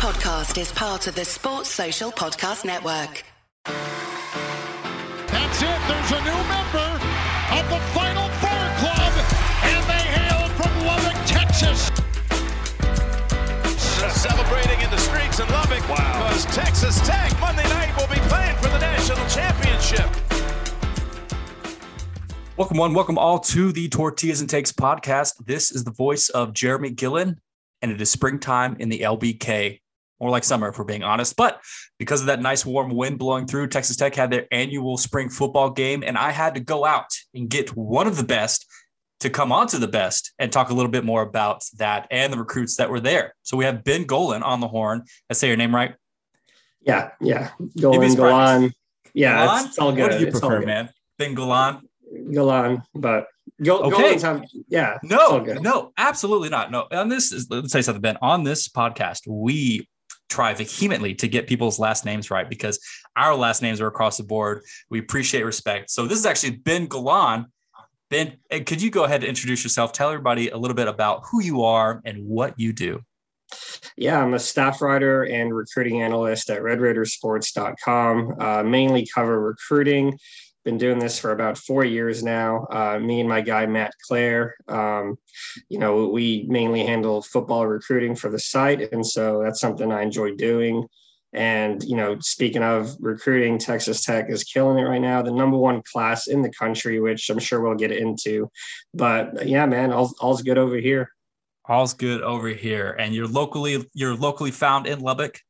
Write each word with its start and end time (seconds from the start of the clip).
podcast 0.00 0.58
is 0.58 0.72
part 0.72 1.06
of 1.08 1.14
the 1.14 1.26
Sports 1.26 1.68
Social 1.68 2.10
Podcast 2.10 2.64
Network. 2.64 3.22
That's 3.66 5.60
it. 5.60 5.78
There's 5.88 6.12
a 6.12 6.20
new 6.24 6.40
member 6.48 6.88
of 7.52 7.68
the 7.68 7.78
Final 7.92 8.26
Four 8.40 8.64
Club, 8.80 9.12
and 9.62 9.84
they 9.84 10.04
hail 10.16 10.48
from 10.56 10.72
Lubbock, 10.86 11.20
Texas. 11.26 11.90
Celebrating 14.22 14.80
in 14.80 14.90
the 14.90 14.96
streets 14.96 15.38
in 15.38 15.46
Lubbock 15.48 15.86
Wow. 15.90 16.28
because 16.30 16.46
Texas 16.46 16.98
Tech 17.06 17.38
Monday 17.38 17.64
night 17.64 17.94
will 17.94 18.08
be 18.08 18.20
playing 18.30 18.56
for 18.56 18.68
the 18.70 18.78
national 18.78 19.26
championship. 19.28 20.08
Welcome, 22.56 22.78
one. 22.78 22.94
Welcome 22.94 23.18
all 23.18 23.38
to 23.40 23.70
the 23.70 23.90
Tortillas 23.90 24.40
and 24.40 24.48
Takes 24.48 24.72
podcast. 24.72 25.44
This 25.44 25.70
is 25.70 25.84
the 25.84 25.92
voice 25.92 26.30
of 26.30 26.54
Jeramey 26.54 26.96
Gillen, 26.96 27.38
and 27.82 27.92
it 27.92 28.00
is 28.00 28.10
springtime 28.10 28.76
in 28.78 28.88
the 28.88 29.00
LBK. 29.00 29.79
More 30.20 30.30
like 30.30 30.44
summer, 30.44 30.68
if 30.68 30.78
we're 30.78 30.84
being 30.84 31.02
honest. 31.02 31.36
But 31.36 31.60
because 31.98 32.20
of 32.20 32.26
that 32.26 32.40
nice 32.40 32.66
warm 32.66 32.90
wind 32.94 33.18
blowing 33.18 33.46
through, 33.46 33.68
Texas 33.68 33.96
Tech 33.96 34.14
had 34.14 34.30
their 34.30 34.46
annual 34.52 34.96
spring 34.98 35.28
football 35.30 35.70
game, 35.70 36.02
and 36.06 36.18
I 36.18 36.30
had 36.30 36.54
to 36.54 36.60
go 36.60 36.84
out 36.84 37.08
and 37.34 37.48
get 37.48 37.70
one 37.76 38.06
of 38.06 38.16
the 38.16 38.24
best 38.24 38.66
to 39.20 39.30
come 39.30 39.52
on 39.52 39.66
to 39.68 39.78
the 39.78 39.88
best 39.88 40.32
and 40.38 40.50
talk 40.50 40.70
a 40.70 40.74
little 40.74 40.90
bit 40.90 41.04
more 41.04 41.22
about 41.22 41.62
that 41.78 42.06
and 42.10 42.32
the 42.32 42.38
recruits 42.38 42.76
that 42.76 42.90
were 42.90 43.00
there. 43.00 43.34
So 43.42 43.56
we 43.56 43.64
have 43.66 43.84
Ben 43.84 44.04
Golan 44.04 44.42
on 44.42 44.60
the 44.60 44.68
horn. 44.68 45.04
I 45.30 45.34
say 45.34 45.48
your 45.48 45.56
name 45.58 45.74
right. 45.74 45.94
Yeah, 46.80 47.10
yeah. 47.20 47.50
You'd 47.58 47.82
Go 47.82 47.90
be 47.92 47.96
on, 47.98 48.02
go 48.02 48.08
surprised. 48.08 48.64
on. 48.64 48.72
Yeah, 49.12 49.44
Golan? 49.44 49.58
it's, 49.60 49.68
it's 49.68 49.78
all 49.78 49.92
good. 49.92 50.02
What 50.02 50.12
do 50.12 50.18
you 50.20 50.26
It's 50.28 50.40
prefer, 50.40 50.64
man? 50.64 50.88
Ben 51.18 51.34
Golan? 51.34 51.80
Golan, 52.32 52.82
but 52.94 53.26
go, 53.62 53.80
Okay. 53.80 54.18
Have, 54.20 54.44
yeah. 54.68 54.98
No, 55.02 55.38
no, 55.44 55.92
absolutely 55.98 56.48
not. 56.48 56.70
No, 56.70 56.86
on 56.90 57.08
this 57.08 57.30
is 57.32 57.46
let's 57.50 57.72
say 57.72 57.82
something, 57.82 58.00
Ben. 58.00 58.16
On 58.22 58.42
this 58.42 58.68
podcast, 58.68 59.28
we 59.28 59.86
try 60.30 60.54
vehemently 60.54 61.14
to 61.16 61.28
get 61.28 61.46
people's 61.46 61.78
last 61.78 62.04
names 62.04 62.30
right 62.30 62.48
because 62.48 62.78
our 63.16 63.34
last 63.34 63.60
names 63.60 63.80
are 63.80 63.88
across 63.88 64.16
the 64.16 64.22
board. 64.22 64.62
We 64.88 65.00
appreciate 65.00 65.42
respect. 65.42 65.90
So 65.90 66.06
this 66.06 66.18
is 66.18 66.26
actually 66.26 66.56
Ben 66.56 66.86
Galan. 66.86 67.46
Ben, 68.08 68.38
eh, 68.50 68.60
could 68.60 68.80
you 68.80 68.90
go 68.90 69.04
ahead 69.04 69.22
and 69.22 69.28
introduce 69.28 69.62
yourself? 69.62 69.92
Tell 69.92 70.08
everybody 70.08 70.48
a 70.48 70.56
little 70.56 70.74
bit 70.74 70.88
about 70.88 71.22
who 71.30 71.42
you 71.42 71.62
are 71.62 72.00
and 72.04 72.24
what 72.24 72.58
you 72.58 72.72
do. 72.72 73.00
Yeah, 73.96 74.22
I'm 74.22 74.34
a 74.34 74.38
staff 74.38 74.80
writer 74.80 75.24
and 75.24 75.54
recruiting 75.54 76.02
analyst 76.02 76.50
at 76.50 76.62
RedRaidersports.com. 76.62 78.36
Uh, 78.40 78.62
mainly 78.62 79.06
cover 79.12 79.40
recruiting. 79.40 80.16
Been 80.64 80.78
doing 80.78 80.98
this 80.98 81.18
for 81.18 81.32
about 81.32 81.56
four 81.56 81.84
years 81.84 82.22
now. 82.22 82.66
Uh, 82.70 82.98
me 82.98 83.20
and 83.20 83.28
my 83.28 83.40
guy 83.40 83.64
Matt 83.64 83.94
Clare, 84.06 84.56
um, 84.68 85.16
you 85.70 85.78
know, 85.78 86.08
we 86.08 86.44
mainly 86.48 86.84
handle 86.84 87.22
football 87.22 87.66
recruiting 87.66 88.14
for 88.14 88.28
the 88.28 88.38
site, 88.38 88.92
and 88.92 89.06
so 89.06 89.42
that's 89.42 89.60
something 89.60 89.90
I 89.90 90.02
enjoy 90.02 90.34
doing. 90.34 90.86
And 91.32 91.82
you 91.84 91.96
know, 91.96 92.18
speaking 92.20 92.62
of 92.62 92.96
recruiting, 93.00 93.58
Texas 93.58 94.04
Tech 94.04 94.26
is 94.28 94.44
killing 94.44 94.78
it 94.78 94.88
right 94.88 95.00
now. 95.00 95.22
The 95.22 95.30
number 95.30 95.56
one 95.56 95.82
class 95.82 96.26
in 96.26 96.42
the 96.42 96.50
country, 96.50 97.00
which 97.00 97.30
I'm 97.30 97.38
sure 97.38 97.60
we'll 97.60 97.76
get 97.76 97.92
into. 97.92 98.50
But 98.92 99.46
yeah, 99.46 99.64
man, 99.66 99.92
all, 99.92 100.12
all's 100.20 100.42
good 100.42 100.58
over 100.58 100.76
here. 100.76 101.10
All's 101.66 101.94
good 101.94 102.20
over 102.22 102.48
here, 102.48 102.96
and 102.98 103.14
you're 103.14 103.28
locally 103.28 103.88
you're 103.94 104.16
locally 104.16 104.50
found 104.50 104.86
in 104.86 105.00
Lubbock. 105.00 105.40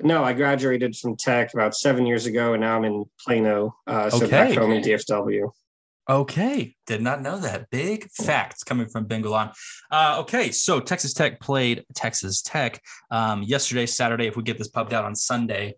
No, 0.00 0.22
I 0.22 0.32
graduated 0.34 0.96
from 0.96 1.16
Tech 1.16 1.54
about 1.54 1.74
seven 1.74 2.06
years 2.06 2.26
ago, 2.26 2.52
and 2.52 2.60
now 2.60 2.76
I'm 2.76 2.84
in 2.84 3.04
Plano, 3.20 3.74
uh, 3.86 4.10
so 4.10 4.28
back 4.28 4.50
Okay. 4.50 4.54
home 4.56 4.72
in 4.72 4.82
DFW. 4.82 5.50
Okay, 6.06 6.76
did 6.86 7.00
not 7.00 7.22
know 7.22 7.38
that. 7.38 7.70
Big 7.70 8.10
facts 8.10 8.62
coming 8.62 8.86
from 8.88 9.06
Bengalon. 9.06 9.50
Uh, 9.90 10.16
okay, 10.20 10.50
so 10.50 10.78
Texas 10.78 11.14
Tech 11.14 11.40
played 11.40 11.82
Texas 11.94 12.42
Tech 12.42 12.78
um, 13.10 13.42
yesterday, 13.42 13.86
Saturday. 13.86 14.26
If 14.26 14.36
we 14.36 14.42
get 14.42 14.58
this 14.58 14.68
pubbed 14.68 14.92
out 14.92 15.06
on 15.06 15.14
Sunday, 15.14 15.76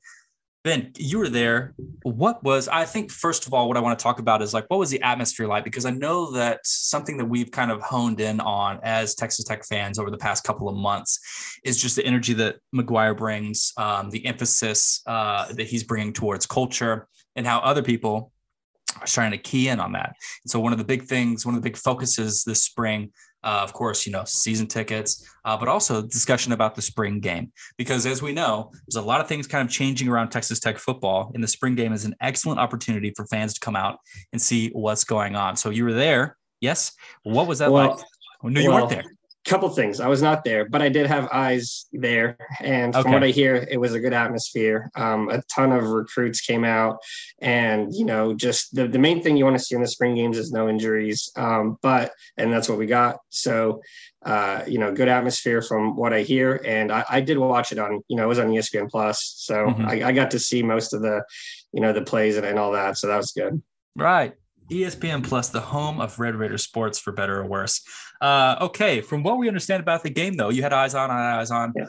Ben, 0.67 0.91
you 0.99 1.21
were 1.21 1.29
there. 1.29 1.77
What 2.03 2.43
was? 2.43 2.67
I 2.67 2.87
think 2.87 3.13
first 3.13 3.47
of 3.47 3.55
all, 3.55 3.69
what 3.69 3.77
I 3.77 3.81
want 3.81 3.97
to 3.97 4.03
talk 4.03 4.19
about 4.19 4.43
is 4.43 4.53
like, 4.53 4.65
what 4.67 4.81
was 4.81 4.91
the 4.91 5.01
atmosphere 5.01 5.47
like? 5.47 5.63
Because 5.63 5.87
I 5.87 5.91
know 5.91 6.33
that 6.33 6.59
something 6.65 7.17
that 7.19 7.25
we've 7.25 7.53
kind 7.53 7.71
of 7.71 7.81
honed 7.83 8.21
in 8.21 8.41
on 8.41 8.81
as 8.83 9.15
Texas 9.15 9.45
Tech 9.45 9.65
fans 9.65 9.97
over 9.97 10.11
the 10.11 10.19
past 10.19 10.43
couple 10.43 10.69
of 10.69 10.75
months 10.75 11.21
is 11.65 11.81
just 11.81 11.95
the 11.95 12.05
energy 12.05 12.33
that 12.33 12.57
McGuire 12.75 13.17
brings, 13.17 13.73
um, 13.77 14.11
the 14.11 14.27
emphasis 14.27 15.03
uh, 15.07 15.53
that 15.53 15.69
he's 15.69 15.85
bringing 15.85 16.13
towards 16.13 16.47
culture, 16.47 17.07
and 17.37 17.47
how 17.47 17.61
other 17.61 17.85
people 17.85 18.33
are 19.01 19.07
trying 19.07 19.31
to 19.31 19.39
key 19.39 19.69
in 19.69 19.79
on 19.79 19.93
that. 19.93 20.17
And 20.43 20.51
so 20.51 20.59
one 20.59 20.73
of 20.73 20.79
the 20.79 20.85
big 20.85 21.05
things, 21.05 21.47
one 21.47 21.55
of 21.55 21.63
the 21.63 21.71
big 21.71 21.77
focuses 21.77 22.43
this 22.43 22.65
spring, 22.65 23.13
uh, 23.47 23.61
of 23.63 23.73
course, 23.73 24.05
you 24.05 24.13
know, 24.13 24.25
season 24.27 24.67
tickets, 24.67 25.25
uh, 25.45 25.57
but 25.57 25.69
also 25.69 26.03
discussion 26.03 26.53
about 26.53 26.75
the 26.75 26.83
spring 26.83 27.21
game. 27.21 27.53
Because 27.79 28.05
as 28.05 28.21
we 28.21 28.33
know, 28.33 28.73
there's 28.87 29.03
a 29.03 29.07
lot 29.07 29.21
of 29.21 29.29
things 29.29 29.47
kind 29.47 29.67
of 29.67 29.73
changing 29.73 30.09
around 30.09 30.31
Texas 30.31 30.59
Tech 30.59 30.79
football. 30.79 31.31
And 31.33 31.43
the 31.43 31.49
spring 31.49 31.77
game 31.77 31.93
is 31.93 32.05
an 32.05 32.17
excellent 32.21 32.59
opportunity 32.59 33.13
for 33.17 33.25
fans 33.29 33.55
to 33.55 33.61
come 33.61 33.77
out 33.77 34.01
and 34.33 34.43
see 34.43 34.71
what's 34.71 35.05
going 35.05 35.37
on. 35.37 35.57
So 35.57 35.71
you 35.71 35.85
were 35.85 35.93
there. 35.93 36.37
Yes. 36.61 36.93
What 37.23 37.47
was 37.47 37.61
that 37.61 37.71
Well- 37.71 37.97
like? 37.97 38.05
No, 38.43 38.61
you 38.61 38.69
well, 38.69 38.81
weren't 38.81 38.91
there. 38.91 39.05
Couple 39.47 39.69
things. 39.69 40.01
I 40.01 40.09
was 40.09 40.23
not 40.23 40.43
there, 40.43 40.69
but 40.69 40.83
I 40.83 40.89
did 40.89 41.07
have 41.07 41.29
eyes 41.33 41.87
there, 41.93 42.37
and 42.61 42.93
from 42.93 43.13
what 43.13 43.23
I 43.23 43.29
hear, 43.29 43.55
it 43.71 43.77
was 43.77 43.95
a 43.95 44.01
good 44.01 44.13
atmosphere. 44.13 44.91
Um, 44.97 45.29
a 45.31 45.41
ton 45.43 45.71
of 45.71 45.85
recruits 45.85 46.41
came 46.41 46.65
out, 46.65 46.99
and 47.41 47.95
you 47.95 48.05
know, 48.05 48.35
just 48.35 48.75
the, 48.75 48.89
the 48.89 48.99
main 48.99 49.23
thing 49.23 49.37
you 49.37 49.45
want 49.45 49.57
to 49.57 49.63
see 49.65 49.77
in 49.77 49.83
the 49.83 49.87
spring 49.87 50.17
games 50.17 50.37
is 50.37 50.51
no 50.51 50.69
injuries. 50.69 51.31
Um, 51.37 51.79
but 51.81 52.11
and 52.37 52.53
that's 52.53 52.69
what 52.69 52.77
we 52.77 52.87
got. 52.87 53.21
So, 53.29 53.83
uh, 54.25 54.65
you 54.67 54.79
know, 54.81 54.93
good 54.93 55.07
atmosphere 55.07 55.63
from 55.63 55.95
what 55.95 56.13
I 56.13 56.23
hear, 56.23 56.61
and 56.65 56.91
I, 56.91 57.05
I 57.09 57.21
did 57.21 57.39
watch 57.39 57.71
it 57.71 57.79
on, 57.79 58.03
you 58.09 58.17
know, 58.17 58.25
it 58.25 58.29
was 58.29 58.41
on 58.41 58.49
ESPN 58.49 58.91
Plus, 58.91 59.35
so 59.37 59.67
Mhm. 59.67 59.87
I, 59.87 60.09
I 60.09 60.13
got 60.13 60.33
to 60.33 60.41
see 60.41 60.61
most 60.65 60.93
of 60.93 61.03
the, 61.03 61.23
you 61.73 61.81
know, 61.81 61.93
the 61.93 62.03
plays 62.03 62.37
and, 62.37 62.45
and 62.45 62.59
all 62.59 62.73
that. 62.73 62.99
So 62.99 63.07
that 63.07 63.17
was 63.17 63.31
good. 63.31 63.63
Right. 63.95 64.35
ESPN 64.71 65.23
Plus, 65.27 65.49
the 65.49 65.61
home 65.61 66.01
of 66.01 66.19
Red 66.19 66.35
Raider 66.37 66.59
sports, 66.59 66.99
for 66.99 67.13
better 67.13 67.41
or 67.41 67.47
worse. 67.47 67.83
Uh, 68.21 68.57
okay, 68.61 69.01
from 69.01 69.23
what 69.23 69.39
we 69.39 69.49
understand 69.49 69.81
about 69.83 70.03
the 70.03 70.11
game, 70.11 70.35
though, 70.35 70.49
you 70.51 70.63
had 70.63 70.73
eyes 70.73 70.95
on, 70.95 71.11
eyes 71.11 71.51
on. 71.51 71.73
Yeah. 71.77 71.87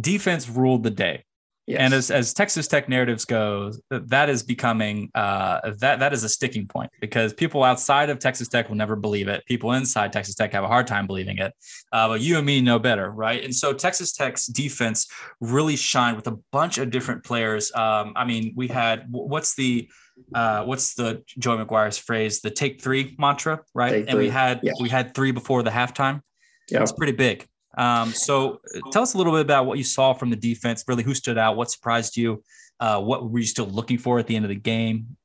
Defense 0.00 0.48
ruled 0.48 0.82
the 0.84 0.90
day, 0.90 1.24
Yes. 1.66 1.78
and 1.80 1.94
as, 1.94 2.10
as 2.10 2.34
Texas 2.34 2.66
Tech 2.66 2.88
narratives 2.88 3.24
go, 3.24 3.70
that 3.90 4.28
is 4.28 4.42
becoming 4.42 5.10
uh, 5.14 5.70
that 5.78 6.00
that 6.00 6.12
is 6.12 6.24
a 6.24 6.28
sticking 6.28 6.66
point 6.66 6.90
because 7.00 7.32
people 7.32 7.62
outside 7.62 8.10
of 8.10 8.18
Texas 8.18 8.48
Tech 8.48 8.68
will 8.68 8.76
never 8.76 8.96
believe 8.96 9.28
it. 9.28 9.44
People 9.46 9.72
inside 9.72 10.12
Texas 10.12 10.34
Tech 10.34 10.52
have 10.52 10.64
a 10.64 10.66
hard 10.66 10.88
time 10.88 11.06
believing 11.06 11.38
it, 11.38 11.52
uh, 11.92 12.08
but 12.08 12.20
you 12.20 12.36
and 12.36 12.44
me 12.44 12.60
know 12.60 12.80
better, 12.80 13.10
right? 13.10 13.44
And 13.44 13.54
so 13.54 13.72
Texas 13.72 14.12
Tech's 14.12 14.46
defense 14.46 15.06
really 15.40 15.76
shined 15.76 16.16
with 16.16 16.26
a 16.26 16.36
bunch 16.50 16.78
of 16.78 16.90
different 16.90 17.22
players. 17.22 17.72
Um, 17.76 18.12
I 18.16 18.24
mean, 18.24 18.54
we 18.56 18.66
had 18.66 19.06
what's 19.10 19.54
the 19.54 19.88
uh, 20.34 20.64
what's 20.64 20.94
the 20.94 21.22
Joey 21.38 21.64
McGuire's 21.64 21.98
phrase, 21.98 22.40
the 22.40 22.50
take 22.50 22.82
three 22.82 23.14
mantra, 23.18 23.60
right? 23.74 23.90
Take 23.90 24.08
and 24.08 24.18
we 24.18 24.28
had 24.28 24.60
yeah. 24.62 24.72
we 24.80 24.88
had 24.88 25.14
three 25.14 25.30
before 25.30 25.62
the 25.62 25.70
halftime. 25.70 26.20
yeah. 26.68 26.82
It's 26.82 26.92
pretty 26.92 27.12
big. 27.12 27.46
Um, 27.76 28.12
so 28.12 28.60
uh, 28.74 28.90
tell 28.90 29.02
us 29.02 29.14
a 29.14 29.18
little 29.18 29.32
bit 29.32 29.40
about 29.40 29.66
what 29.66 29.78
you 29.78 29.84
saw 29.84 30.12
from 30.12 30.30
the 30.30 30.36
defense. 30.36 30.84
Really, 30.86 31.02
who 31.02 31.14
stood 31.14 31.38
out? 31.38 31.56
What 31.56 31.70
surprised 31.70 32.16
you? 32.16 32.42
Uh, 32.80 33.00
what 33.00 33.30
were 33.30 33.38
you 33.38 33.46
still 33.46 33.66
looking 33.66 33.98
for 33.98 34.18
at 34.18 34.26
the 34.26 34.36
end 34.36 34.44
of 34.44 34.48
the 34.50 34.56
game? 34.56 35.16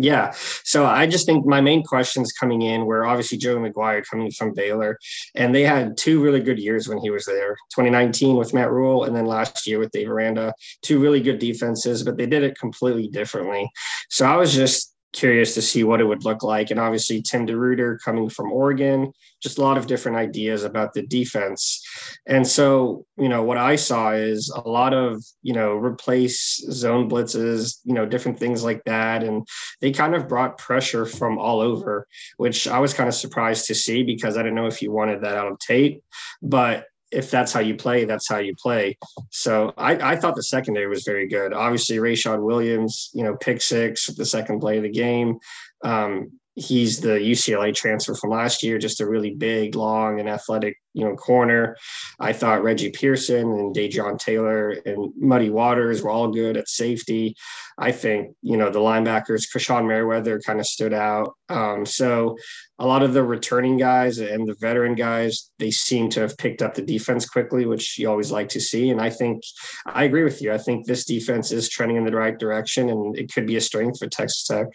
Yeah. 0.00 0.32
So 0.62 0.86
I 0.86 1.08
just 1.08 1.26
think 1.26 1.44
my 1.44 1.60
main 1.60 1.82
questions 1.82 2.32
coming 2.32 2.62
in 2.62 2.86
were 2.86 3.04
obviously 3.04 3.36
Joe 3.36 3.56
McGuire 3.56 4.04
coming 4.08 4.30
from 4.30 4.54
Baylor, 4.54 4.96
and 5.34 5.52
they 5.52 5.64
had 5.64 5.96
two 5.96 6.22
really 6.22 6.40
good 6.40 6.60
years 6.60 6.88
when 6.88 6.98
he 6.98 7.10
was 7.10 7.24
there 7.24 7.56
2019 7.74 8.36
with 8.36 8.54
Matt 8.54 8.70
Rhule, 8.70 9.04
and 9.04 9.16
then 9.16 9.26
last 9.26 9.66
year 9.66 9.80
with 9.80 9.90
Dave 9.90 10.08
Aranda. 10.08 10.54
Two 10.82 11.00
really 11.00 11.20
good 11.20 11.40
defenses, 11.40 12.04
but 12.04 12.16
they 12.16 12.26
did 12.26 12.44
it 12.44 12.56
completely 12.56 13.08
differently. 13.08 13.68
So 14.08 14.24
I 14.24 14.36
was 14.36 14.54
just 14.54 14.94
curious 15.12 15.54
to 15.54 15.62
see 15.62 15.84
what 15.84 16.00
it 16.00 16.04
would 16.04 16.24
look 16.24 16.42
like. 16.42 16.70
And 16.70 16.78
obviously, 16.78 17.22
Tim 17.22 17.46
DeRuyter 17.46 17.98
coming 18.04 18.28
from 18.28 18.52
Oregon, 18.52 19.12
just 19.42 19.58
a 19.58 19.62
lot 19.62 19.78
of 19.78 19.86
different 19.86 20.18
ideas 20.18 20.64
about 20.64 20.92
the 20.92 21.02
defense. 21.02 21.82
And 22.26 22.46
so, 22.46 23.06
you 23.16 23.28
know, 23.28 23.42
what 23.42 23.56
I 23.56 23.76
saw 23.76 24.12
is 24.12 24.50
a 24.50 24.68
lot 24.68 24.92
of, 24.92 25.22
you 25.42 25.54
know, 25.54 25.72
replace 25.72 26.62
zone 26.70 27.08
blitzes, 27.08 27.78
you 27.84 27.94
know, 27.94 28.06
different 28.06 28.38
things 28.38 28.62
like 28.62 28.84
that. 28.84 29.22
And 29.24 29.46
they 29.80 29.92
kind 29.92 30.14
of 30.14 30.28
brought 30.28 30.58
pressure 30.58 31.06
from 31.06 31.38
all 31.38 31.60
over, 31.60 32.06
which 32.36 32.68
I 32.68 32.78
was 32.78 32.94
kind 32.94 33.08
of 33.08 33.14
surprised 33.14 33.66
to 33.66 33.74
see 33.74 34.02
because 34.02 34.36
I 34.36 34.42
didn't 34.42 34.56
know 34.56 34.66
if 34.66 34.82
you 34.82 34.92
wanted 34.92 35.22
that 35.22 35.36
out 35.36 35.50
of 35.50 35.58
tape. 35.58 36.02
But 36.42 36.84
if 37.10 37.30
that's 37.30 37.52
how 37.52 37.60
you 37.60 37.74
play, 37.74 38.04
that's 38.04 38.28
how 38.28 38.38
you 38.38 38.54
play. 38.56 38.98
So 39.30 39.72
I, 39.76 40.12
I 40.12 40.16
thought 40.16 40.34
the 40.34 40.42
secondary 40.42 40.88
was 40.88 41.04
very 41.04 41.26
good. 41.26 41.52
Obviously, 41.52 41.96
Rayshad 41.96 42.42
Williams, 42.42 43.10
you 43.14 43.24
know, 43.24 43.36
pick 43.36 43.60
six, 43.60 44.06
the 44.06 44.26
second 44.26 44.60
play 44.60 44.76
of 44.76 44.82
the 44.82 44.90
game. 44.90 45.38
Um, 45.84 46.37
he's 46.58 47.00
the 47.00 47.10
UCLA 47.10 47.74
transfer 47.74 48.14
from 48.14 48.30
last 48.30 48.62
year, 48.62 48.78
just 48.78 49.00
a 49.00 49.06
really 49.06 49.34
big, 49.34 49.74
long, 49.74 50.18
and 50.18 50.28
athletic, 50.28 50.76
you 50.92 51.04
know, 51.04 51.14
corner. 51.14 51.76
I 52.18 52.32
thought 52.32 52.62
Reggie 52.62 52.90
Pearson 52.90 53.52
and 53.52 53.74
Dejon 53.74 54.18
Taylor 54.18 54.70
and 54.84 55.12
Muddy 55.16 55.50
Waters 55.50 56.02
were 56.02 56.10
all 56.10 56.28
good 56.28 56.56
at 56.56 56.68
safety. 56.68 57.36
I 57.78 57.92
think, 57.92 58.34
you 58.42 58.56
know, 58.56 58.70
the 58.70 58.80
linebackers, 58.80 59.44
Krishon 59.54 59.86
Merriweather 59.86 60.40
kind 60.40 60.58
of 60.58 60.66
stood 60.66 60.92
out. 60.92 61.34
Um, 61.48 61.86
so 61.86 62.36
a 62.80 62.86
lot 62.86 63.04
of 63.04 63.12
the 63.12 63.22
returning 63.22 63.76
guys 63.76 64.18
and 64.18 64.48
the 64.48 64.56
veteran 64.60 64.96
guys, 64.96 65.50
they 65.60 65.70
seem 65.70 66.10
to 66.10 66.20
have 66.20 66.36
picked 66.38 66.60
up 66.60 66.74
the 66.74 66.82
defense 66.82 67.28
quickly, 67.28 67.66
which 67.66 67.96
you 67.96 68.10
always 68.10 68.32
like 68.32 68.48
to 68.50 68.60
see. 68.60 68.90
And 68.90 69.00
I 69.00 69.10
think 69.10 69.42
I 69.86 70.04
agree 70.04 70.24
with 70.24 70.42
you. 70.42 70.52
I 70.52 70.58
think 70.58 70.86
this 70.86 71.04
defense 71.04 71.52
is 71.52 71.68
trending 71.68 71.96
in 71.96 72.04
the 72.04 72.16
right 72.16 72.36
direction 72.36 72.90
and 72.90 73.16
it 73.16 73.32
could 73.32 73.46
be 73.46 73.56
a 73.56 73.60
strength 73.60 74.00
for 74.00 74.08
Texas 74.08 74.44
Tech. 74.44 74.66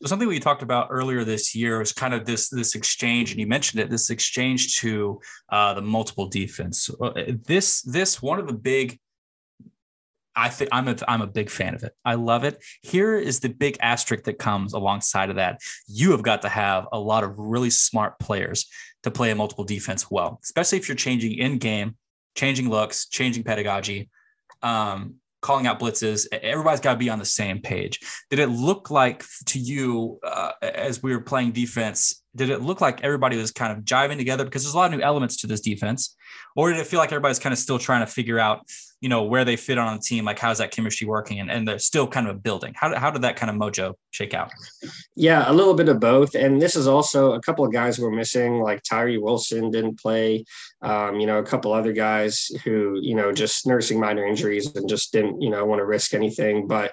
So 0.00 0.06
something 0.06 0.28
we 0.28 0.38
talked 0.38 0.62
about 0.62 0.88
earlier 0.90 1.24
this 1.24 1.56
year 1.56 1.80
was 1.80 1.92
kind 1.92 2.14
of 2.14 2.24
this 2.24 2.48
this 2.48 2.76
exchange, 2.76 3.32
and 3.32 3.40
you 3.40 3.46
mentioned 3.46 3.80
it. 3.80 3.90
This 3.90 4.10
exchange 4.10 4.78
to 4.80 5.20
uh, 5.48 5.74
the 5.74 5.82
multiple 5.82 6.28
defense. 6.28 6.88
Uh, 7.00 7.12
this 7.46 7.82
this 7.82 8.22
one 8.22 8.38
of 8.38 8.46
the 8.46 8.52
big. 8.52 9.00
I 10.36 10.50
think 10.50 10.70
I'm 10.72 10.86
a 10.86 10.96
I'm 11.08 11.20
a 11.20 11.26
big 11.26 11.50
fan 11.50 11.74
of 11.74 11.82
it. 11.82 11.92
I 12.04 12.14
love 12.14 12.44
it. 12.44 12.62
Here 12.82 13.16
is 13.16 13.40
the 13.40 13.48
big 13.48 13.76
asterisk 13.80 14.22
that 14.24 14.38
comes 14.38 14.72
alongside 14.72 15.30
of 15.30 15.36
that. 15.36 15.60
You 15.88 16.12
have 16.12 16.22
got 16.22 16.42
to 16.42 16.48
have 16.48 16.86
a 16.92 16.98
lot 16.98 17.24
of 17.24 17.36
really 17.36 17.70
smart 17.70 18.20
players 18.20 18.66
to 19.02 19.10
play 19.10 19.32
a 19.32 19.34
multiple 19.34 19.64
defense 19.64 20.08
well, 20.08 20.38
especially 20.44 20.78
if 20.78 20.88
you're 20.88 20.96
changing 20.96 21.38
in 21.38 21.58
game, 21.58 21.96
changing 22.36 22.68
looks, 22.68 23.08
changing 23.08 23.42
pedagogy. 23.42 24.10
Um, 24.62 25.16
calling 25.40 25.66
out 25.66 25.80
blitzes. 25.80 26.26
Everybody's 26.32 26.80
got 26.80 26.92
to 26.92 26.98
be 26.98 27.10
on 27.10 27.18
the 27.18 27.24
same 27.24 27.60
page. 27.60 28.00
Did 28.30 28.38
it 28.38 28.48
look 28.48 28.90
like 28.90 29.24
to 29.46 29.58
you 29.58 30.18
uh, 30.22 30.52
as 30.62 31.02
we 31.02 31.12
were 31.12 31.22
playing 31.22 31.52
defense? 31.52 32.22
Did 32.36 32.50
it 32.50 32.62
look 32.62 32.80
like 32.80 33.02
everybody 33.02 33.36
was 33.36 33.50
kind 33.50 33.76
of 33.76 33.84
jiving 33.84 34.16
together 34.16 34.44
because 34.44 34.62
there's 34.62 34.74
a 34.74 34.76
lot 34.76 34.92
of 34.92 34.98
new 34.98 35.04
elements 35.04 35.36
to 35.38 35.46
this 35.46 35.60
defense, 35.60 36.16
or 36.56 36.70
did 36.70 36.80
it 36.80 36.86
feel 36.86 36.98
like 36.98 37.12
everybody's 37.12 37.38
kind 37.38 37.52
of 37.52 37.58
still 37.58 37.78
trying 37.78 38.04
to 38.04 38.10
figure 38.10 38.38
out, 38.38 38.66
you 39.00 39.08
know, 39.08 39.22
where 39.22 39.44
they 39.44 39.56
fit 39.56 39.78
on 39.78 39.96
a 39.96 40.00
team? 40.00 40.24
Like 40.24 40.38
how's 40.38 40.58
that 40.58 40.70
chemistry 40.70 41.06
working, 41.06 41.40
and, 41.40 41.50
and 41.50 41.66
they're 41.66 41.78
still 41.78 42.06
kind 42.06 42.26
of 42.28 42.42
building. 42.42 42.74
How 42.74 42.96
how 42.98 43.10
did 43.10 43.22
that 43.22 43.36
kind 43.36 43.50
of 43.50 43.56
mojo 43.56 43.94
shake 44.10 44.34
out? 44.34 44.50
Yeah, 45.14 45.50
a 45.50 45.52
little 45.52 45.74
bit 45.74 45.88
of 45.88 46.00
both. 46.00 46.34
And 46.34 46.60
this 46.60 46.74
is 46.74 46.86
also 46.88 47.32
a 47.32 47.40
couple 47.40 47.64
of 47.64 47.72
guys 47.72 47.98
were 47.98 48.10
missing, 48.10 48.60
like 48.60 48.82
Tyree 48.82 49.18
Wilson 49.18 49.70
didn't 49.70 50.00
play. 50.00 50.44
Um, 50.82 51.20
you 51.20 51.26
know, 51.26 51.38
a 51.38 51.44
couple 51.44 51.72
other 51.72 51.92
guys 51.92 52.50
who, 52.64 52.98
you 53.00 53.14
know, 53.14 53.32
just 53.32 53.66
nursing 53.66 54.00
minor 54.00 54.24
injuries 54.24 54.74
and 54.74 54.88
just 54.88 55.12
didn't, 55.12 55.40
you 55.40 55.50
know, 55.50 55.64
want 55.64 55.80
to 55.80 55.84
risk 55.84 56.14
anything. 56.14 56.66
But, 56.66 56.92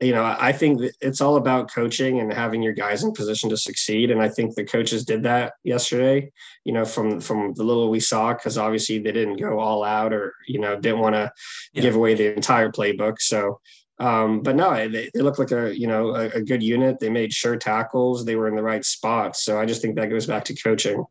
you 0.00 0.12
know, 0.12 0.36
I 0.38 0.52
think 0.52 0.80
it's 1.00 1.20
all 1.20 1.36
about 1.36 1.72
coaching 1.72 2.20
and 2.20 2.32
having 2.32 2.62
your 2.62 2.72
guys 2.72 3.02
in 3.02 3.12
position 3.12 3.50
to 3.50 3.56
succeed. 3.56 4.10
And 4.12 4.22
I 4.22 4.28
think 4.28 4.54
the 4.54 4.64
coaches 4.64 5.04
did 5.04 5.24
that 5.24 5.54
yesterday, 5.64 6.30
you 6.64 6.72
know, 6.72 6.84
from 6.84 7.20
from 7.20 7.52
the 7.54 7.64
little 7.64 7.90
we 7.90 8.00
saw, 8.00 8.32
because 8.32 8.58
obviously 8.58 8.98
they 8.98 9.12
didn't 9.12 9.40
go 9.40 9.58
all 9.58 9.82
out 9.82 10.12
or, 10.12 10.34
you 10.46 10.60
know, 10.60 10.78
didn't 10.78 11.00
want 11.00 11.16
to 11.16 11.32
yeah. 11.72 11.82
give 11.82 11.96
away 11.96 12.14
the 12.14 12.34
entire 12.34 12.70
playbook. 12.70 13.20
So 13.20 13.60
um, 14.00 14.42
but 14.42 14.54
no, 14.54 14.88
they, 14.88 15.10
they 15.12 15.20
look 15.20 15.38
like 15.38 15.50
a 15.50 15.76
you 15.76 15.86
know 15.86 16.14
a, 16.14 16.28
a, 16.28 16.42
good 16.42 16.62
unit. 16.62 17.00
They 17.00 17.10
made 17.10 17.32
sure 17.32 17.56
tackles. 17.56 18.24
They 18.24 18.36
were 18.36 18.46
in 18.46 18.54
the 18.54 18.62
right 18.62 18.84
spots. 18.84 19.42
So 19.42 19.60
I 19.60 19.66
just 19.66 19.82
think 19.82 19.96
that 19.96 20.10
goes 20.10 20.26
back 20.26 20.44
to 20.44 20.54
coaching. 20.54 21.04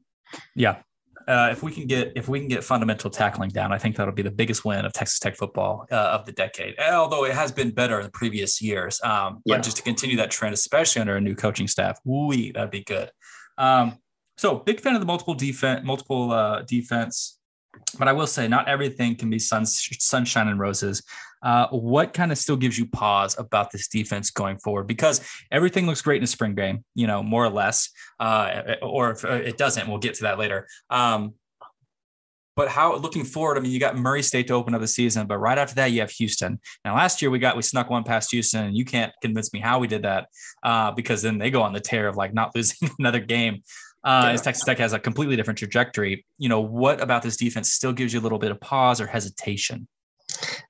Yeah, 0.56 0.78
uh, 1.28 1.50
if 1.52 1.62
we 1.62 1.72
can 1.72 1.86
get 1.88 2.14
if 2.16 2.30
we 2.30 2.40
can 2.40 2.48
get 2.48 2.64
fundamental 2.64 3.10
tackling 3.10 3.50
down, 3.50 3.74
I 3.74 3.78
think 3.78 3.98
that'll 3.98 4.14
be 4.14 4.22
the 4.22 4.32
biggest 4.32 4.64
win 4.64 4.86
of 4.86 4.94
Texas 4.94 5.20
Tech 5.20 5.36
football 5.36 5.86
uh, 5.92 5.96
of 5.96 6.26
the 6.26 6.32
decade. 6.32 6.80
Although 6.80 7.26
it 7.26 7.34
has 7.34 7.52
been 7.52 7.72
better 7.72 8.00
in 8.00 8.06
the 8.06 8.12
previous 8.12 8.62
years, 8.62 9.02
um, 9.04 9.42
yeah. 9.46 9.58
but 9.58 9.64
just 9.64 9.78
to 9.78 9.84
continue 9.84 10.16
that 10.18 10.32
trend, 10.32 10.54
especially 10.54 11.02
under 11.02 11.18
a 11.18 11.22
new 11.22 11.36
coaching 11.36 11.68
staff, 11.68 12.00
wee, 12.06 12.52
that'd 12.52 12.72
be 12.72 12.84
good. 12.84 13.12
Um, 13.58 13.98
so 14.38 14.56
big 14.56 14.80
fan 14.80 14.94
of 14.94 15.02
the 15.02 15.06
multiple 15.06 15.34
defense, 15.34 15.86
multiple 15.86 16.32
uh, 16.32 16.62
defense, 16.62 17.40
but 18.00 18.08
I 18.08 18.14
will 18.14 18.28
say 18.28 18.48
not 18.48 18.70
everything 18.70 19.16
can 19.16 19.30
be 19.30 19.40
sun, 19.40 19.66
sunshine 19.66 20.48
and 20.48 20.60
roses. 20.60 21.04
Uh, 21.42 21.68
what 21.70 22.14
kind 22.14 22.32
of 22.32 22.38
still 22.38 22.56
gives 22.56 22.78
you 22.78 22.86
pause 22.88 23.38
about 23.38 23.72
this 23.72 23.88
defense 23.88 24.32
going 24.32 24.58
forward? 24.58 24.88
Because 24.88 25.22
everything 25.52 25.86
looks 25.86 26.02
great 26.02 26.18
in 26.18 26.24
a 26.24 26.28
spring 26.28 26.56
game, 26.56 26.84
you 26.96 27.08
know, 27.08 27.22
more 27.24 27.46
or 27.46 27.50
less. 27.50 27.90
Uh, 28.20 28.76
or 28.82 29.12
if 29.12 29.26
uh, 29.26 29.34
it 29.34 29.58
doesn't, 29.58 29.88
we'll 29.88 30.00
get 30.00 30.16
to 30.16 30.24
that 30.24 30.40
later. 30.40 30.68
Um, 30.90 31.34
but 32.58 32.70
how 32.70 32.96
looking 32.96 33.24
forward, 33.24 33.58
I 33.58 33.62
mean, 33.62 33.72
you 33.72 33.80
got 33.80 33.96
Murray 33.96 34.24
State 34.24 34.48
to 34.48 34.56
open 34.56 34.74
up 34.74 34.82
the 34.82 34.88
season, 34.88 35.28
but 35.28 35.38
right 35.38 35.60
after 35.60 35.76
that, 35.76 35.92
you 35.92 36.00
have 36.02 36.10
Houston. 36.10 36.60
Now, 36.84 36.96
last 36.96 37.22
year 37.22 37.30
we 37.30 37.38
got 37.38 37.56
we 37.56 37.62
snuck 37.62 37.92
one 37.92 38.04
past 38.04 38.32
Houston, 38.32 38.66
and 38.66 38.76
you 38.76 38.84
can't 38.84 39.14
convince 39.22 39.54
me 39.54 39.60
how 39.60 39.78
we 39.78 39.88
did 39.88 40.02
that 40.02 40.28
uh, 40.64 40.92
because 40.92 41.22
then 41.22 41.38
they 41.38 41.52
go 41.52 41.62
on 41.62 41.72
the 41.72 41.80
tear 41.80 42.08
of 42.08 42.18
like 42.18 42.34
not 42.34 42.52
losing 42.56 42.90
another 42.98 43.20
game. 43.20 43.62
Uh. 44.04 44.32
As 44.34 44.42
Texas 44.42 44.66
Tech 44.66 44.80
has 44.80 44.94
a 44.94 45.00
completely 45.00 45.36
different 45.36 45.60
trajectory. 45.60 46.26
You 46.40 46.50
know, 46.50 46.62
what 46.62 47.00
about 47.00 47.22
this 47.22 47.38
defense 47.38 47.72
still 47.72 47.94
gives 47.94 48.12
you 48.12 48.20
a 48.20 48.24
little 48.24 48.40
bit 48.40 48.50
of 48.50 48.60
pause 48.60 49.00
or 49.00 49.06
hesitation? 49.06 49.88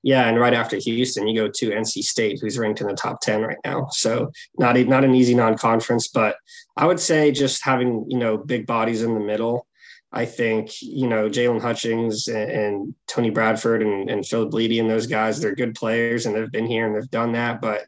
Yeah, 0.02 0.28
and 0.28 0.38
right 0.38 0.54
after 0.54 0.76
Houston, 0.76 1.26
you 1.26 1.40
go 1.40 1.48
to 1.48 1.70
NC 1.70 2.02
State, 2.02 2.38
who's 2.40 2.58
ranked 2.58 2.80
in 2.80 2.86
the 2.86 2.94
top 2.94 3.20
ten 3.20 3.42
right 3.42 3.58
now. 3.64 3.88
So 3.90 4.30
not 4.58 4.76
a, 4.76 4.84
not 4.84 5.04
an 5.04 5.14
easy 5.14 5.34
non-conference, 5.34 6.08
but 6.08 6.36
I 6.76 6.86
would 6.86 7.00
say 7.00 7.32
just 7.32 7.64
having 7.64 8.06
you 8.08 8.18
know 8.18 8.36
big 8.36 8.66
bodies 8.66 9.02
in 9.02 9.14
the 9.14 9.20
middle. 9.20 9.66
I 10.10 10.24
think 10.24 10.70
you 10.80 11.06
know 11.06 11.28
Jaylon 11.28 11.60
Hutchings 11.60 12.28
and, 12.28 12.50
and, 12.50 12.94
Tony 13.06 13.30
Bradford 13.30 13.82
and, 13.82 14.08
and 14.08 14.26
Phil 14.26 14.48
Blidi 14.48 14.80
and 14.80 14.88
those 14.88 15.06
guys. 15.06 15.40
They're 15.40 15.54
good 15.54 15.74
players 15.74 16.24
and 16.24 16.34
they've 16.34 16.50
been 16.50 16.66
here 16.66 16.86
and 16.86 16.94
they've 16.94 17.10
done 17.10 17.32
that. 17.32 17.60
But 17.60 17.86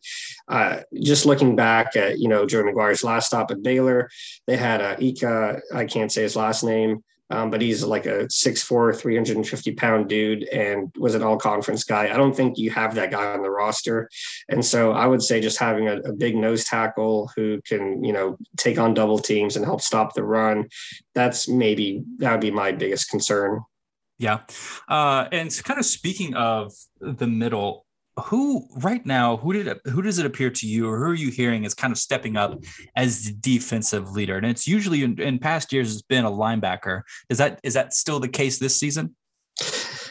uh, 0.49 0.81
just 1.03 1.25
looking 1.25 1.57
back 1.57 1.97
at 1.97 2.19
you 2.19 2.29
know 2.29 2.45
Joe 2.47 2.63
McGuire's 2.63 3.05
last 3.05 3.29
stop 3.29 3.51
at 3.51 3.63
Baylor, 3.63 4.11
they 4.47 4.57
had 4.57 4.81
uh, 4.83 4.97
Ika. 4.99 5.61
I 5.75 5.85
can't 5.87 6.13
say 6.13 6.23
his 6.23 6.37
last 6.37 6.63
name. 6.63 7.03
Um, 7.31 7.51
but 7.51 7.61
he's 7.61 7.85
like 7.85 8.07
a 8.07 8.27
6'4, 8.27 8.97
350 8.97 9.73
pound 9.73 10.09
dude 10.09 10.45
and 10.45 10.91
was 10.99 11.15
an 11.15 11.23
all 11.23 11.37
conference 11.37 11.85
guy. 11.85 12.13
I 12.13 12.17
don't 12.17 12.35
think 12.35 12.59
you 12.59 12.71
have 12.71 12.95
that 12.97 13.11
guy 13.11 13.33
on 13.33 13.43
the 13.43 13.51
roster. 13.51 14.09
And 14.49 14.65
so 14.65 14.93
I 14.93 15.07
would 15.07 15.23
say 15.23 15.41
just 15.41 15.59
having 15.59 15.89
a, 15.89 15.99
a, 16.01 16.13
big 16.13 16.37
nose 16.37 16.65
tackle 16.65 17.31
who 17.37 17.61
can, 17.65 18.05
you 18.05 18.13
know, 18.13 18.37
take 18.57 18.79
on 18.79 18.95
double 18.95 19.19
teams 19.19 19.57
and 19.57 19.65
help 19.65 19.81
stop 19.81 20.15
the 20.15 20.25
run, 20.25 20.69
that's 21.15 21.49
maybe 21.49 22.03
that 22.19 22.33
would 22.33 22.41
be 22.41 22.51
my 22.51 22.73
biggest 22.73 23.09
concern. 23.09 23.61
Yeah. 24.19 24.41
Uh, 24.87 25.27
and 25.33 25.51
kind 25.65 25.81
of 25.81 25.87
speaking 25.87 26.35
of 26.35 26.73
the 27.01 27.27
middle, 27.27 27.87
who 28.21 28.67
right 28.83 29.05
now 29.05 29.37
who 29.37 29.53
did 29.53 29.67
it, 29.67 29.81
who 29.87 30.03
does 30.03 30.19
it 30.19 30.27
appear 30.27 30.51
to 30.51 30.67
you 30.67 30.89
or 30.89 30.99
who 30.99 31.05
are 31.05 31.15
you 31.15 31.31
hearing 31.31 31.65
is 31.65 31.75
kind 31.75 31.93
of 31.93 31.99
stepping 31.99 32.37
up 32.37 32.59
as 32.97 33.25
the 33.25 33.33
defensive 33.33 34.11
leader? 34.11 34.37
And 34.37 34.47
it's 34.47 34.67
usually 34.67 35.03
in, 35.03 35.21
in 35.21 35.39
past 35.39 35.73
years 35.73 35.93
it's 35.93 36.03
been 36.03 36.25
a 36.25 36.31
linebacker. 36.31 37.03
Is 37.29 37.39
that 37.39 37.61
is 37.63 37.75
that 37.75 37.95
still 37.95 38.21
the 38.21 38.29
case 38.29 38.59
this 38.59 38.79
season 38.79 39.15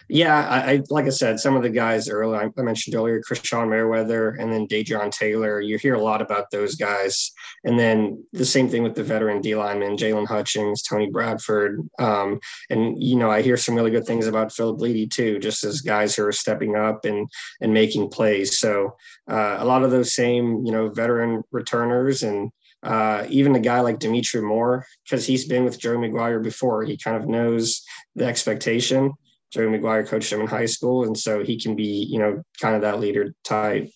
yeah, 0.10 0.48
I, 0.50 0.72
I, 0.72 0.82
like 0.90 1.06
I 1.06 1.10
said, 1.10 1.40
some 1.40 1.56
of 1.56 1.62
the 1.62 1.70
guys 1.70 2.10
earlier 2.10 2.52
I 2.58 2.62
mentioned 2.62 2.96
earlier, 2.96 3.22
Krishon 3.22 3.70
Merriweather 3.70 4.32
and 4.32 4.52
then 4.52 4.68
Dejon 4.68 5.12
Taylor. 5.12 5.62
You 5.62 5.78
hear 5.78 5.94
a 5.94 6.02
lot 6.02 6.22
about 6.22 6.50
those 6.50 6.74
guys, 6.76 7.32
and 7.64 7.78
then 7.78 8.24
the 8.34 8.46
same 8.46 8.70
thing 8.70 8.82
with 8.82 8.96
the 8.96 9.04
veteran 9.04 9.40
D 9.40 9.56
lineman, 9.56 9.98
Jaylon 9.98 10.28
Hutchings, 10.28 10.82
Tony 10.82 11.12
Bradford, 11.12 11.88
um, 12.00 12.40
and 12.72 13.02
you 13.02 13.18
know 13.18 13.30
I 13.30 13.44
hear 13.44 13.56
some 13.56 13.76
really 13.76 13.92
good 13.92 14.06
things 14.06 14.26
about 14.26 14.52
Philip 14.52 14.80
Blidi 14.80 15.10
too, 15.10 15.38
just 15.38 15.64
as 15.64 15.82
guys 15.82 16.16
who 16.16 16.26
are 16.26 16.32
stepping 16.32 16.76
up 16.76 17.06
and 17.06 17.30
and 17.62 17.72
making 17.72 18.10
plays. 18.10 18.58
So 18.58 18.96
uh, 19.30 19.58
a 19.60 19.66
lot 19.66 19.84
of 19.84 19.92
those 19.92 20.16
same 20.16 20.66
you 20.66 20.72
know 20.72 20.90
veteran 20.90 21.44
returners 21.52 22.24
and 22.24 22.52
uh, 22.82 23.26
even 23.30 23.56
a 23.56 23.60
guy 23.60 23.82
like 23.82 24.00
Dimitri 24.00 24.42
Moore, 24.42 24.86
because 25.04 25.26
he's 25.26 25.46
been 25.46 25.66
with 25.66 25.80
Joe 25.80 25.98
McGuire 25.98 26.42
before, 26.42 26.84
he 26.84 26.98
kind 26.98 27.18
of 27.18 27.28
knows 27.28 27.84
the 28.16 28.26
expectation. 28.26 29.12
Joey 29.52 29.68
McGuire 29.68 30.08
coached 30.08 30.32
him 30.32 30.42
in 30.42 30.48
high 30.48 30.66
school, 30.66 31.06
and 31.06 31.18
so 31.18 31.44
he 31.44 31.60
can 31.60 31.76
be, 31.76 32.08
you 32.10 32.20
know, 32.20 32.44
kind 32.62 32.76
of 32.76 32.82
that 32.82 33.00
leader 33.00 33.34
type. 33.44 33.90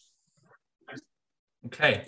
Okay. 1.65 2.05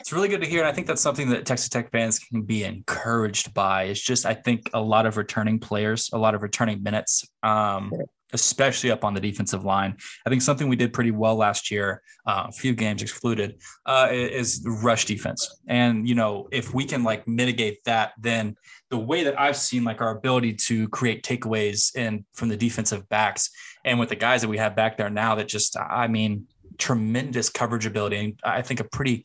It's 0.00 0.12
really 0.12 0.28
good 0.28 0.40
to 0.40 0.46
hear. 0.46 0.60
And 0.60 0.68
I 0.68 0.72
think 0.72 0.86
that's 0.86 1.02
something 1.02 1.28
that 1.30 1.44
Texas 1.44 1.68
Tech 1.68 1.90
fans 1.90 2.18
can 2.18 2.42
be 2.42 2.64
encouraged 2.64 3.52
by. 3.52 3.84
It's 3.84 4.00
just, 4.00 4.24
I 4.24 4.34
think, 4.34 4.70
a 4.72 4.80
lot 4.80 5.06
of 5.06 5.16
returning 5.16 5.58
players, 5.58 6.08
a 6.12 6.18
lot 6.18 6.34
of 6.34 6.42
returning 6.42 6.82
minutes, 6.82 7.28
um, 7.42 7.92
especially 8.32 8.90
up 8.90 9.04
on 9.04 9.14
the 9.14 9.20
defensive 9.20 9.64
line. 9.64 9.96
I 10.26 10.30
think 10.30 10.42
something 10.42 10.68
we 10.68 10.76
did 10.76 10.92
pretty 10.92 11.10
well 11.10 11.36
last 11.36 11.70
year, 11.70 12.02
uh, 12.26 12.46
a 12.48 12.52
few 12.52 12.74
games 12.74 13.02
excluded, 13.02 13.60
uh, 13.86 14.08
is 14.10 14.64
rush 14.82 15.04
defense. 15.06 15.60
And, 15.66 16.08
you 16.08 16.14
know, 16.14 16.48
if 16.52 16.74
we 16.74 16.84
can 16.84 17.04
like 17.04 17.26
mitigate 17.26 17.82
that, 17.84 18.12
then 18.20 18.56
the 18.90 18.98
way 18.98 19.24
that 19.24 19.38
I've 19.40 19.56
seen 19.56 19.84
like 19.84 20.00
our 20.00 20.16
ability 20.16 20.54
to 20.54 20.88
create 20.88 21.22
takeaways 21.22 21.92
and 21.96 22.24
from 22.34 22.48
the 22.48 22.56
defensive 22.56 23.08
backs 23.08 23.50
and 23.84 23.98
with 23.98 24.08
the 24.08 24.16
guys 24.16 24.42
that 24.42 24.48
we 24.48 24.58
have 24.58 24.76
back 24.76 24.96
there 24.96 25.10
now 25.10 25.34
that 25.34 25.48
just 25.48 25.76
I 25.76 26.08
mean 26.08 26.46
tremendous 26.78 27.50
coverage 27.50 27.86
ability 27.86 28.16
and 28.16 28.40
I 28.44 28.62
think 28.62 28.80
a 28.80 28.84
pretty 28.84 29.24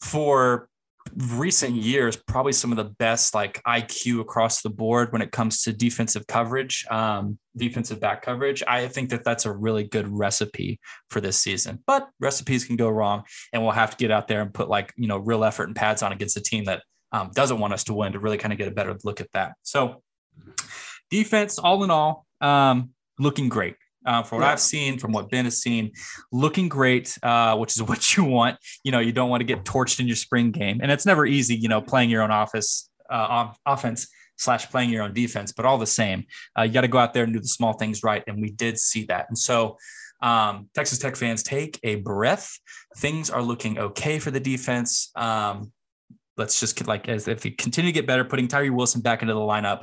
for 0.00 0.68
recent 1.16 1.74
years, 1.74 2.16
probably 2.16 2.52
some 2.52 2.70
of 2.70 2.76
the 2.76 2.92
best 2.98 3.34
like 3.34 3.62
IQ 3.64 4.20
across 4.20 4.62
the 4.62 4.70
board 4.70 5.12
when 5.12 5.22
it 5.22 5.32
comes 5.32 5.62
to 5.62 5.72
defensive 5.72 6.26
coverage, 6.26 6.86
um, 6.90 7.38
defensive 7.56 8.00
back 8.00 8.22
coverage. 8.22 8.62
I 8.66 8.88
think 8.88 9.10
that 9.10 9.24
that's 9.24 9.46
a 9.46 9.52
really 9.52 9.84
good 9.84 10.08
recipe 10.08 10.80
for 11.10 11.20
this 11.20 11.38
season. 11.38 11.82
But 11.86 12.08
recipes 12.20 12.64
can 12.64 12.76
go 12.76 12.88
wrong, 12.88 13.24
and 13.52 13.62
we'll 13.62 13.72
have 13.72 13.90
to 13.90 13.96
get 13.96 14.10
out 14.10 14.28
there 14.28 14.42
and 14.42 14.52
put 14.52 14.68
like 14.68 14.92
you 14.96 15.08
know 15.08 15.18
real 15.18 15.44
effort 15.44 15.64
and 15.64 15.76
pads 15.76 16.02
on 16.02 16.12
against 16.12 16.36
a 16.36 16.40
team 16.42 16.64
that 16.64 16.82
um, 17.12 17.30
doesn't 17.34 17.58
want 17.58 17.74
us 17.74 17.84
to 17.84 17.94
win 17.94 18.12
to 18.12 18.18
really 18.18 18.38
kind 18.38 18.52
of 18.52 18.58
get 18.58 18.68
a 18.68 18.72
better 18.72 18.96
look 19.04 19.20
at 19.20 19.30
that. 19.32 19.52
So 19.62 20.02
defense, 21.10 21.58
all 21.58 21.84
in 21.84 21.90
all, 21.90 22.26
um, 22.40 22.90
looking 23.18 23.48
great. 23.48 23.76
Uh, 24.04 24.22
from 24.22 24.40
what. 24.40 24.48
I've 24.48 24.60
seen, 24.60 24.98
from 24.98 25.12
what 25.12 25.30
Ben 25.30 25.44
has 25.44 25.62
seen, 25.62 25.92
looking 26.32 26.68
great, 26.68 27.16
uh, 27.22 27.56
which 27.56 27.76
is 27.76 27.82
what 27.88 28.16
you 28.16 28.24
want. 28.24 28.58
You 28.84 28.92
know, 28.92 29.00
you 29.00 29.12
don't 29.12 29.30
want 29.30 29.40
to 29.40 29.44
get 29.44 29.64
torched 29.64 30.00
in 30.00 30.06
your 30.06 30.16
spring 30.16 30.50
game, 30.50 30.80
and 30.82 30.90
it's 30.90 31.06
never 31.06 31.26
easy. 31.26 31.54
You 31.54 31.68
know, 31.68 31.80
playing 31.80 32.10
your 32.10 32.22
own 32.22 32.30
office 32.30 32.90
uh, 33.10 33.52
offense 33.66 34.08
slash 34.36 34.68
playing 34.70 34.90
your 34.90 35.02
own 35.02 35.12
defense, 35.12 35.52
but 35.52 35.64
all 35.64 35.78
the 35.78 35.86
same, 35.86 36.24
uh, 36.58 36.62
you 36.62 36.72
got 36.72 36.80
to 36.80 36.88
go 36.88 36.98
out 36.98 37.14
there 37.14 37.24
and 37.24 37.32
do 37.32 37.38
the 37.38 37.46
small 37.46 37.74
things 37.74 38.02
right, 38.02 38.24
and 38.26 38.40
we 38.40 38.50
did 38.50 38.78
see 38.78 39.04
that. 39.04 39.26
And 39.28 39.38
so, 39.38 39.76
um, 40.22 40.68
Texas 40.74 40.98
Tech 40.98 41.16
fans, 41.16 41.42
take 41.42 41.78
a 41.82 41.96
breath. 41.96 42.58
Things 42.98 43.30
are 43.30 43.42
looking 43.42 43.78
okay 43.78 44.18
for 44.18 44.30
the 44.30 44.40
defense. 44.40 45.10
Um, 45.16 45.72
let's 46.36 46.58
just 46.60 46.86
like 46.86 47.08
as 47.08 47.28
if 47.28 47.44
we 47.44 47.50
continue 47.50 47.92
to 47.92 47.94
get 47.94 48.06
better, 48.06 48.24
putting 48.24 48.48
Tyree 48.48 48.70
Wilson 48.70 49.00
back 49.00 49.22
into 49.22 49.34
the 49.34 49.40
lineup, 49.40 49.82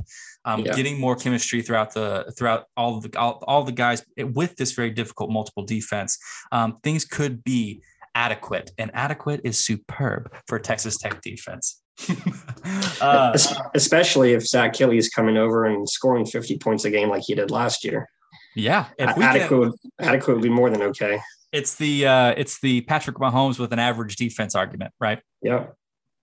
um, 0.49 0.65
yeah. 0.65 0.75
getting 0.75 0.99
more 0.99 1.15
chemistry 1.15 1.61
throughout 1.61 1.93
the 1.93 2.31
throughout 2.37 2.65
all 2.75 2.99
the 2.99 3.17
all, 3.17 3.43
all 3.47 3.63
the 3.63 3.71
guys 3.71 4.03
with 4.17 4.55
this 4.55 4.71
very 4.71 4.89
difficult 4.89 5.29
multiple 5.29 5.63
defense. 5.63 6.17
Um, 6.51 6.79
things 6.83 7.05
could 7.05 7.43
be 7.43 7.81
adequate, 8.15 8.71
and 8.77 8.91
adequate 8.93 9.41
is 9.43 9.63
superb 9.63 10.33
for 10.47 10.59
Texas 10.59 10.97
Tech 10.97 11.21
defense. 11.21 11.81
uh, 13.01 13.37
Especially 13.75 14.33
if 14.33 14.47
Zach 14.47 14.73
Kittley 14.73 14.97
is 14.97 15.09
coming 15.09 15.37
over 15.37 15.65
and 15.65 15.87
scoring 15.87 16.25
50 16.25 16.57
points 16.59 16.85
a 16.85 16.89
game 16.89 17.09
like 17.09 17.23
he 17.25 17.35
did 17.35 17.51
last 17.51 17.83
year. 17.83 18.07
Yeah, 18.55 18.85
adequate, 18.97 19.49
can, 19.49 19.73
adequate 19.99 20.33
would 20.33 20.43
be 20.43 20.49
more 20.49 20.69
than 20.69 20.81
okay. 20.81 21.19
It's 21.51 21.75
the 21.75 22.07
uh, 22.07 22.33
it's 22.37 22.59
the 22.61 22.81
Patrick 22.81 23.17
Mahomes 23.17 23.59
with 23.59 23.73
an 23.73 23.79
average 23.79 24.15
defense 24.15 24.55
argument, 24.55 24.93
right? 24.99 25.19
Yep. 25.41 25.75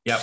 Yep. 0.04 0.20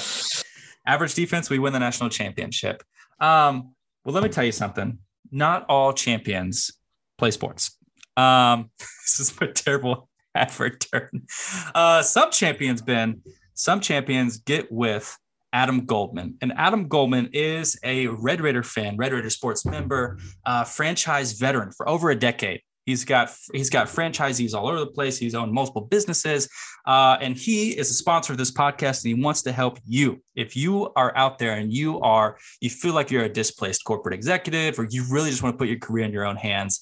Average 0.85 1.13
defense, 1.13 1.49
we 1.49 1.59
win 1.59 1.73
the 1.73 1.79
national 1.79 2.09
championship. 2.09 2.83
Um, 3.19 3.72
well, 4.05 4.13
let 4.13 4.23
me 4.23 4.29
tell 4.29 4.43
you 4.43 4.51
something. 4.51 4.99
Not 5.31 5.65
all 5.69 5.93
champions 5.93 6.71
play 7.17 7.31
sports. 7.31 7.77
Um, 8.17 8.69
this 8.79 9.19
is 9.19 9.33
a 9.41 9.47
terrible 9.47 10.09
advert 10.35 10.85
turn. 10.91 11.25
Uh, 11.73 12.01
some 12.01 12.31
champions, 12.31 12.81
Ben, 12.81 13.21
some 13.53 13.79
champions 13.79 14.37
get 14.37 14.71
with 14.71 15.17
Adam 15.53 15.85
Goldman. 15.85 16.35
And 16.41 16.51
Adam 16.57 16.87
Goldman 16.87 17.29
is 17.31 17.79
a 17.83 18.07
Red 18.07 18.41
Raider 18.41 18.63
fan, 18.63 18.97
Red 18.97 19.13
Raider 19.13 19.29
sports 19.29 19.65
member, 19.65 20.17
uh, 20.45 20.63
franchise 20.63 21.33
veteran 21.33 21.71
for 21.71 21.87
over 21.87 22.09
a 22.09 22.15
decade. 22.15 22.61
He's 22.85 23.05
got 23.05 23.31
he's 23.53 23.69
got 23.69 23.87
franchisees 23.87 24.53
all 24.53 24.67
over 24.67 24.79
the 24.79 24.87
place. 24.87 25.17
He's 25.17 25.35
owned 25.35 25.53
multiple 25.53 25.81
businesses, 25.81 26.49
uh, 26.85 27.17
and 27.21 27.37
he 27.37 27.71
is 27.71 27.89
a 27.89 27.93
sponsor 27.93 28.33
of 28.33 28.37
this 28.37 28.51
podcast. 28.51 29.03
And 29.03 29.15
he 29.15 29.23
wants 29.23 29.41
to 29.43 29.51
help 29.51 29.79
you. 29.85 30.21
If 30.35 30.55
you 30.55 30.91
are 30.95 31.15
out 31.15 31.39
there 31.39 31.53
and 31.53 31.71
you 31.71 31.99
are 32.01 32.37
you 32.59 32.69
feel 32.69 32.93
like 32.93 33.09
you're 33.09 33.23
a 33.23 33.29
displaced 33.29 33.85
corporate 33.85 34.13
executive, 34.13 34.77
or 34.77 34.87
you 34.89 35.05
really 35.09 35.29
just 35.29 35.43
want 35.43 35.53
to 35.53 35.57
put 35.57 35.69
your 35.69 35.79
career 35.79 36.05
in 36.05 36.11
your 36.11 36.25
own 36.25 36.35
hands, 36.35 36.81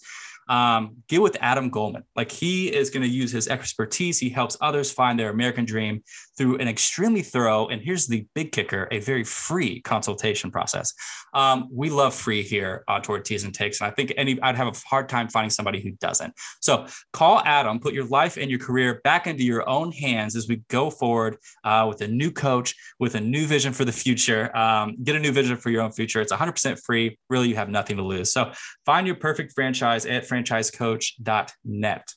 um, 0.51 0.97
get 1.07 1.21
with 1.21 1.37
Adam 1.39 1.69
Goldman. 1.69 2.03
Like 2.13 2.29
he 2.29 2.67
is 2.67 2.89
going 2.89 3.03
to 3.03 3.07
use 3.07 3.31
his 3.31 3.47
expertise. 3.47 4.19
He 4.19 4.29
helps 4.29 4.57
others 4.59 4.91
find 4.91 5.17
their 5.17 5.29
American 5.29 5.63
dream 5.63 6.03
through 6.37 6.57
an 6.57 6.67
extremely 6.67 7.21
thorough, 7.21 7.69
and 7.69 7.81
here's 7.81 8.05
the 8.05 8.27
big 8.35 8.51
kicker, 8.51 8.89
a 8.91 8.99
very 8.99 9.23
free 9.23 9.79
consultation 9.81 10.51
process. 10.51 10.93
Um, 11.33 11.69
we 11.71 11.89
love 11.89 12.13
free 12.13 12.43
here 12.43 12.83
on 12.89 13.01
Tortillas 13.01 13.45
and 13.45 13.53
Takes. 13.53 13.79
And 13.79 13.87
I 13.87 13.91
think 13.91 14.11
any, 14.17 14.41
I'd 14.41 14.57
have 14.57 14.67
a 14.67 14.77
hard 14.85 15.07
time 15.07 15.29
finding 15.29 15.49
somebody 15.49 15.79
who 15.79 15.91
doesn't. 15.91 16.33
So 16.59 16.85
call 17.13 17.39
Adam, 17.45 17.79
put 17.79 17.93
your 17.93 18.05
life 18.05 18.37
and 18.37 18.49
your 18.49 18.59
career 18.59 18.99
back 19.05 19.27
into 19.27 19.45
your 19.45 19.67
own 19.69 19.93
hands 19.93 20.35
as 20.35 20.49
we 20.49 20.63
go 20.69 20.89
forward 20.89 21.37
uh, 21.63 21.85
with 21.87 22.01
a 22.01 22.07
new 22.07 22.29
coach, 22.29 22.75
with 22.99 23.15
a 23.15 23.21
new 23.21 23.45
vision 23.45 23.71
for 23.71 23.85
the 23.85 23.91
future. 23.93 24.55
Um, 24.55 24.97
get 25.01 25.15
a 25.15 25.19
new 25.19 25.31
vision 25.31 25.55
for 25.55 25.69
your 25.69 25.81
own 25.81 25.93
future. 25.93 26.19
It's 26.19 26.33
100% 26.33 26.83
free. 26.83 27.17
Really, 27.29 27.47
you 27.47 27.55
have 27.55 27.69
nothing 27.69 27.95
to 27.95 28.03
lose. 28.03 28.33
So 28.33 28.51
find 28.85 29.07
your 29.07 29.15
perfect 29.15 29.53
franchise 29.53 30.05
at 30.05 30.27
franchisecoach.net. 30.43 32.13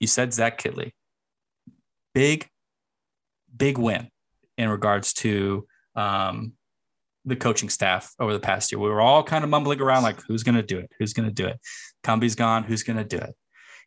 You 0.00 0.06
said 0.06 0.32
Zach 0.32 0.60
Kittley. 0.60 0.92
Big, 2.14 2.48
big 3.56 3.78
win 3.78 4.08
in 4.56 4.68
regards 4.68 5.12
to 5.14 5.66
um, 5.94 6.52
the 7.24 7.36
coaching 7.36 7.68
staff 7.68 8.12
over 8.18 8.32
the 8.32 8.40
past 8.40 8.72
year. 8.72 8.78
We 8.78 8.88
were 8.88 9.00
all 9.00 9.22
kind 9.22 9.44
of 9.44 9.50
mumbling 9.50 9.80
around 9.80 10.02
like, 10.02 10.20
who's 10.26 10.42
going 10.42 10.54
to 10.54 10.62
do 10.62 10.78
it? 10.78 10.90
Who's 10.98 11.12
going 11.12 11.28
to 11.28 11.34
do 11.34 11.46
it? 11.46 11.60
Cumbie's 12.02 12.34
gone. 12.34 12.64
Who's 12.64 12.82
going 12.82 12.96
to 12.96 13.04
do 13.04 13.18
it? 13.18 13.34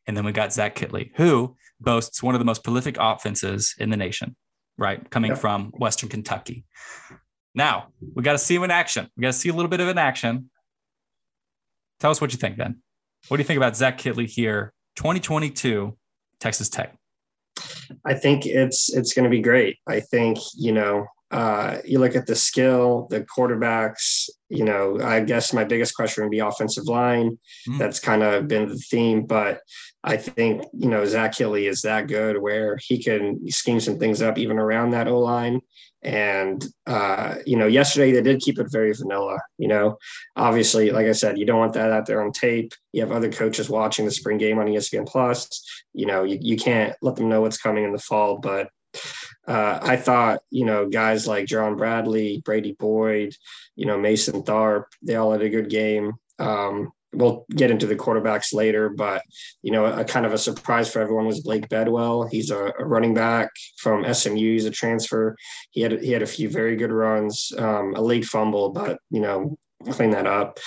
And 0.08 0.16
then 0.16 0.26
we 0.26 0.32
got 0.32 0.54
Zach 0.54 0.76
Kittley, 0.76 1.12
who 1.16 1.56
boasts 1.80 2.24
one 2.24 2.36
of 2.36 2.40
the 2.40 2.46
most 2.46 2.64
prolific 2.64 2.98
offenses 3.00 3.76
in 3.78 3.90
the 3.90 3.98
nation, 3.98 4.36
right? 4.78 5.10
Coming 5.10 5.32
yep. 5.32 5.40
from 5.40 5.72
Western 5.72 6.10
Kentucky. 6.10 6.64
Now 7.54 7.88
we 8.16 8.24
got 8.24 8.34
to 8.34 8.38
see 8.38 8.56
him 8.56 8.64
in 8.64 8.72
action. 8.72 9.08
We 9.16 9.22
got 9.22 9.30
to 9.30 9.34
see 9.34 9.50
a 9.50 9.54
little 9.54 9.70
bit 9.70 9.80
of 9.80 9.88
an 9.88 9.98
action. 9.98 10.50
Tell 12.02 12.10
us 12.10 12.20
what 12.20 12.32
you 12.32 12.40
think, 12.40 12.58
Ben. 12.58 12.78
What 13.28 13.38
do 13.38 13.42
you 13.42 13.48
think 13.48 13.58
about 13.58 13.78
Zach 13.78 14.00
Kittley 14.00 14.28
here, 14.28 14.74
2022, 14.96 15.96
Texas 16.40 16.68
Tech? 16.68 16.96
I 18.04 18.16
think 18.16 18.48
it's 18.48 18.92
it's 18.92 19.14
going 19.14 19.26
to 19.26 19.30
be 19.30 19.40
great. 19.40 19.78
I 19.88 20.00
think 20.00 20.40
you 20.56 20.72
know 20.72 21.06
uh, 21.32 21.78
you 21.86 22.00
look 22.00 22.16
at 22.16 22.28
the 22.28 22.36
skill, 22.36 23.08
the 23.10 23.22
quarterbacks. 23.22 24.30
You 24.50 24.66
know, 24.66 25.00
I 25.02 25.22
guess 25.22 25.54
my 25.54 25.64
biggest 25.64 25.96
question 25.96 26.24
would 26.24 26.32
be 26.32 26.40
offensive 26.40 26.86
line. 26.88 27.40
Mm. 27.70 27.78
That's 27.78 28.00
kind 28.00 28.22
of 28.22 28.50
been 28.50 28.68
the 28.68 28.76
theme, 28.76 29.26
but 29.26 29.62
I 30.04 30.18
think 30.18 30.64
you 30.74 30.90
know 30.90 31.06
Zach 31.06 31.34
Kittley 31.34 31.70
is 31.70 31.82
that 31.84 32.08
good 32.08 32.42
where 32.42 32.78
he 32.86 33.02
can 33.02 33.50
scheme 33.50 33.80
some 33.80 33.98
things 33.98 34.22
up 34.22 34.38
even 34.38 34.60
around 34.60 34.92
that 34.92 35.08
O 35.08 35.20
line. 35.20 35.62
And 36.04 36.66
uh, 36.86 37.36
you 37.46 37.56
know, 37.56 37.68
yesterday 37.68 38.12
they 38.12 38.22
did 38.22 38.42
keep 38.42 38.60
it 38.60 38.72
very 38.72 38.92
vanilla. 38.92 39.40
You 39.58 39.70
know, 39.70 39.98
obviously, 40.36 40.90
like 40.90 41.06
I 41.06 41.14
said, 41.14 41.38
you 41.38 41.46
don't 41.46 41.60
want 41.60 41.74
that 41.74 41.92
out 41.92 42.08
there 42.08 42.22
on 42.22 42.34
tape. 42.34 42.74
You 42.92 43.02
have 43.02 43.12
other 43.12 43.32
coaches 43.32 43.70
watching 43.70 44.04
the 44.04 44.12
spring 44.12 44.38
game 44.38 44.60
on 44.60 44.66
ESPN 44.66 45.08
Plus. 45.08 45.64
You 45.94 46.08
know, 46.08 46.24
you, 46.24 46.40
you 46.42 46.58
can't 46.58 46.94
let 47.02 47.16
them 47.16 47.30
know 47.30 47.42
what's 47.42 47.62
coming 47.62 47.86
in 47.86 47.94
the 47.94 48.00
fall. 48.00 48.40
But 48.40 48.68
uh, 49.52 49.80
I 49.82 49.98
thought, 49.98 50.40
you 50.50 50.64
know, 50.64 50.88
guys 50.88 51.28
like 51.28 51.46
Jerand 51.46 51.78
Bradley, 51.78 52.42
Brady 52.46 52.72
Boyd, 52.72 53.36
you 53.76 53.86
know, 53.86 54.00
Mason 54.00 54.44
Tharp, 54.44 54.86
they 55.02 55.16
all 55.16 55.34
had 55.34 55.42
a 55.42 55.50
good 55.50 55.70
game. 55.70 56.14
Um, 56.40 56.94
we'll 57.12 57.46
get 57.54 57.70
into 57.70 57.86
the 57.86 57.98
quarterbacks 57.98 58.54
later, 58.54 58.88
but 58.88 59.24
you 59.62 59.74
know, 59.74 59.86
a, 59.86 60.06
kind 60.06 60.26
of 60.26 60.32
a 60.32 60.38
surprise 60.38 60.90
for 60.90 61.02
everyone 61.02 61.26
was 61.26 61.42
Blake 61.42 61.68
Bedwell. 61.68 62.28
He's 62.28 62.50
a, 62.50 62.72
a, 62.80 62.86
running 62.86 63.14
back 63.14 63.50
from 63.78 64.06
SMU. 64.14 64.54
He's 64.54 64.64
a 64.64 64.72
transfer. 64.72 65.36
He 65.72 65.82
had 65.82 66.02
he 66.02 66.14
had 66.14 66.22
a 66.22 66.34
few 66.38 66.48
very 66.48 66.78
good 66.78 66.94
runs, 66.94 67.52
um, 67.58 67.94
a 67.96 68.02
late 68.02 68.24
fumble, 68.24 68.70
but 68.70 69.00
you 69.10 69.20
know, 69.20 69.58
clean 69.90 70.12
that 70.12 70.28
up. 70.28 70.60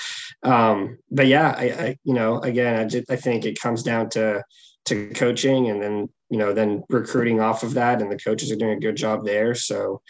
Um, 0.42 0.98
but 1.10 1.26
yeah, 1.26 1.54
I, 1.56 1.64
I, 1.64 1.96
you 2.04 2.12
know, 2.12 2.40
again, 2.40 2.78
I 2.78 2.84
just, 2.84 3.10
I 3.10 3.16
think 3.16 3.46
it 3.46 3.58
comes 3.58 3.82
down 3.82 4.10
to 4.10 4.44
to 4.86 5.10
coaching, 5.10 5.70
and 5.70 5.82
then 5.82 6.08
you 6.30 6.38
know, 6.38 6.52
then 6.52 6.82
recruiting 6.88 7.40
off 7.40 7.62
of 7.62 7.74
that, 7.74 8.00
and 8.02 8.10
the 8.10 8.18
coaches 8.18 8.50
are 8.50 8.56
doing 8.56 8.76
a 8.76 8.80
good 8.80 8.96
job 8.96 9.24
there. 9.24 9.54
So. 9.54 10.00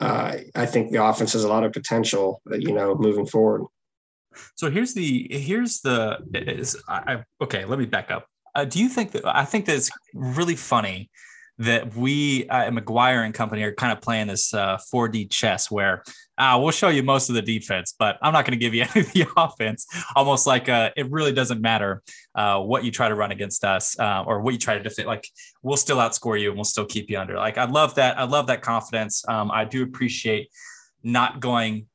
Uh, 0.00 0.38
I 0.56 0.66
think 0.66 0.90
the 0.90 1.00
offense 1.04 1.32
has 1.34 1.44
a 1.44 1.48
lot 1.48 1.62
of 1.62 1.72
potential, 1.72 2.42
you 2.50 2.72
know, 2.72 2.96
moving 2.96 3.24
forward. 3.24 3.62
So 4.56 4.68
here's 4.68 4.94
the 4.94 5.28
here's 5.30 5.80
the 5.80 6.18
is 6.34 6.76
I, 6.88 7.22
okay. 7.40 7.64
Let 7.64 7.78
me 7.78 7.86
back 7.86 8.10
up. 8.10 8.26
Uh, 8.54 8.64
do 8.64 8.80
you 8.80 8.88
think 8.88 9.12
that 9.12 9.24
I 9.24 9.44
think 9.44 9.66
that 9.66 9.76
it's 9.76 9.90
really 10.12 10.56
funny 10.56 11.10
that 11.62 11.94
we 11.94 12.48
uh, 12.48 12.64
at 12.64 12.72
McGuire 12.72 13.24
and 13.24 13.32
company 13.32 13.62
are 13.62 13.72
kind 13.72 13.92
of 13.92 14.00
playing 14.00 14.26
this 14.26 14.52
uh, 14.52 14.78
4D 14.92 15.30
chess 15.30 15.70
where 15.70 16.02
uh, 16.38 16.58
we'll 16.60 16.72
show 16.72 16.88
you 16.88 17.04
most 17.04 17.28
of 17.28 17.36
the 17.36 17.42
defense, 17.42 17.94
but 17.96 18.18
I'm 18.20 18.32
not 18.32 18.44
going 18.44 18.58
to 18.58 18.62
give 18.62 18.74
you 18.74 18.84
any 18.94 19.06
of 19.06 19.12
the 19.12 19.26
offense. 19.36 19.86
Almost 20.16 20.46
like 20.46 20.68
uh, 20.68 20.90
it 20.96 21.10
really 21.10 21.32
doesn't 21.32 21.60
matter 21.60 22.02
uh, 22.34 22.58
what 22.60 22.84
you 22.84 22.90
try 22.90 23.08
to 23.08 23.14
run 23.14 23.30
against 23.30 23.64
us 23.64 23.98
uh, 23.98 24.24
or 24.26 24.40
what 24.40 24.52
you 24.52 24.58
try 24.58 24.76
to 24.76 24.82
defend. 24.82 25.06
Like 25.06 25.28
we'll 25.62 25.76
still 25.76 25.98
outscore 25.98 26.40
you 26.40 26.48
and 26.48 26.56
we'll 26.56 26.64
still 26.64 26.86
keep 26.86 27.08
you 27.08 27.18
under. 27.18 27.36
Like 27.36 27.58
I 27.58 27.64
love 27.64 27.94
that. 27.94 28.18
I 28.18 28.24
love 28.24 28.48
that 28.48 28.62
confidence. 28.62 29.24
Um, 29.28 29.50
I 29.52 29.64
do 29.64 29.84
appreciate 29.84 30.48
not 31.04 31.40
going 31.40 31.86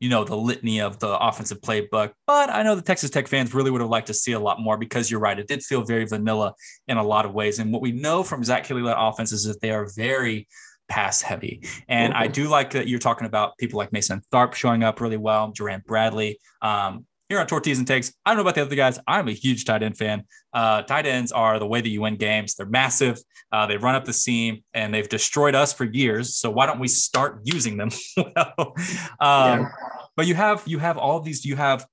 you 0.00 0.08
know, 0.08 0.24
the 0.24 0.36
litany 0.36 0.80
of 0.80 0.98
the 0.98 1.18
offensive 1.18 1.60
playbook. 1.60 2.12
But 2.26 2.50
I 2.50 2.62
know 2.62 2.74
the 2.74 2.82
Texas 2.82 3.10
Tech 3.10 3.28
fans 3.28 3.54
really 3.54 3.70
would 3.70 3.80
have 3.80 3.90
liked 3.90 4.08
to 4.08 4.14
see 4.14 4.32
a 4.32 4.40
lot 4.40 4.60
more 4.60 4.76
because 4.76 5.10
you're 5.10 5.20
right. 5.20 5.38
It 5.38 5.48
did 5.48 5.62
feel 5.62 5.84
very 5.84 6.04
vanilla 6.04 6.54
in 6.88 6.96
a 6.96 7.02
lot 7.02 7.24
of 7.24 7.32
ways. 7.32 7.58
And 7.58 7.72
what 7.72 7.82
we 7.82 7.92
know 7.92 8.22
from 8.22 8.44
Zach 8.44 8.66
Kittley 8.66 8.84
led 8.84 8.96
offenses 8.98 9.46
is 9.46 9.52
that 9.54 9.60
they 9.60 9.70
are 9.70 9.88
very 9.96 10.48
pass 10.88 11.22
heavy. 11.22 11.62
And 11.88 12.14
I 12.14 12.26
do 12.28 12.48
like 12.48 12.70
that 12.70 12.88
you're 12.88 12.98
talking 12.98 13.26
about 13.26 13.56
people 13.58 13.78
like 13.78 13.92
Mason 13.92 14.22
Tharp 14.32 14.54
showing 14.54 14.82
up 14.82 15.00
really 15.00 15.16
well, 15.16 15.50
Jerand 15.50 15.84
Bradley. 15.84 16.38
Um, 16.62 17.06
here 17.28 17.40
on 17.40 17.46
Tortillas 17.46 17.78
and 17.78 17.86
Takes, 17.86 18.12
I 18.24 18.30
don't 18.30 18.36
know 18.36 18.42
about 18.42 18.54
the 18.54 18.62
other 18.62 18.76
guys. 18.76 18.98
I'm 19.06 19.28
a 19.28 19.32
huge 19.32 19.64
tight 19.64 19.82
end 19.82 19.96
fan. 19.96 20.24
Uh, 20.52 20.82
tight 20.82 21.06
ends 21.06 21.32
are 21.32 21.58
the 21.58 21.66
way 21.66 21.80
that 21.80 21.88
you 21.88 22.02
win 22.02 22.16
games. 22.16 22.54
They're 22.54 22.66
massive. 22.66 23.18
Uh, 23.52 23.66
they 23.66 23.76
run 23.76 23.94
up 23.94 24.04
the 24.04 24.12
seam, 24.12 24.62
and 24.74 24.92
they've 24.92 25.08
destroyed 25.08 25.54
us 25.54 25.72
for 25.72 25.84
years. 25.84 26.36
So 26.36 26.50
why 26.50 26.66
don't 26.66 26.78
we 26.78 26.88
start 26.88 27.40
using 27.44 27.76
them? 27.76 27.90
well, 28.16 28.74
um, 29.20 29.60
yeah. 29.60 29.68
But 30.16 30.26
you 30.26 30.34
have 30.34 30.62
you 30.66 30.78
have 30.78 30.96
all 30.96 31.20
these. 31.20 31.44
You 31.44 31.56
have 31.56 31.86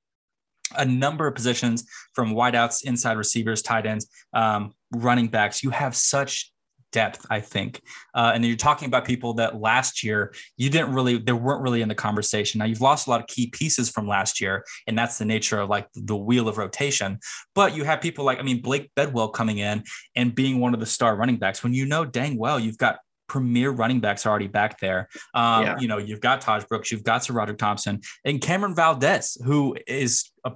a 0.75 0.85
number 0.85 1.27
of 1.27 1.35
positions 1.35 1.85
from 2.13 2.33
wideouts, 2.33 2.83
inside 2.85 3.17
receivers, 3.17 3.61
tight 3.61 3.85
ends, 3.85 4.07
um, 4.33 4.73
running 4.91 5.27
backs. 5.27 5.63
You 5.63 5.71
have 5.71 5.95
such 5.95 6.52
depth, 6.93 7.25
I 7.29 7.41
think. 7.41 7.81
Uh, 8.15 8.31
and 8.33 8.45
you're 8.45 8.55
talking 8.55 8.87
about 8.87 9.03
people 9.03 9.33
that 9.33 9.59
last 9.59 10.03
year 10.03 10.33
you 10.55 10.69
didn't 10.69 10.93
really, 10.93 11.17
they 11.17 11.33
weren't 11.33 11.61
really 11.61 11.81
in 11.81 11.89
the 11.89 11.95
conversation. 11.95 12.59
Now 12.59 12.65
you've 12.65 12.79
lost 12.79 13.07
a 13.07 13.09
lot 13.09 13.19
of 13.19 13.27
key 13.27 13.47
pieces 13.47 13.89
from 13.89 14.07
last 14.07 14.39
year, 14.39 14.63
and 14.87 14.97
that's 14.97 15.17
the 15.17 15.25
nature 15.25 15.59
of 15.59 15.69
like 15.69 15.87
the 15.93 16.15
wheel 16.15 16.47
of 16.47 16.57
rotation. 16.57 17.19
But 17.53 17.75
you 17.75 17.83
have 17.83 17.99
people 17.99 18.23
like, 18.23 18.39
I 18.39 18.43
mean, 18.43 18.61
Blake 18.61 18.89
Bedwell 18.95 19.29
coming 19.29 19.57
in 19.57 19.83
and 20.15 20.33
being 20.33 20.61
one 20.61 20.73
of 20.73 20.79
the 20.79 20.85
star 20.85 21.17
running 21.17 21.37
backs 21.37 21.63
when 21.63 21.73
you 21.73 21.85
know 21.85 22.05
dang 22.05 22.37
well 22.37 22.59
you've 22.59 22.77
got 22.77 22.99
premier 23.33 23.71
running 23.71 23.99
backs 23.99 24.27
already 24.27 24.45
back 24.45 24.79
there. 24.79 25.09
Um, 25.33 25.63
yeah. 25.63 25.79
You 25.79 25.87
know, 25.87 25.97
you've 25.97 26.21
got 26.21 26.39
Tahj 26.39 26.67
Brooks, 26.67 26.91
you've 26.91 27.03
got 27.03 27.21
SaRodorick 27.21 27.57
Thompson, 27.57 27.99
and 28.23 28.39
Cameron 28.39 28.75
Valdez, 28.75 29.39
who 29.43 29.75
is 29.87 30.31
a, 30.45 30.51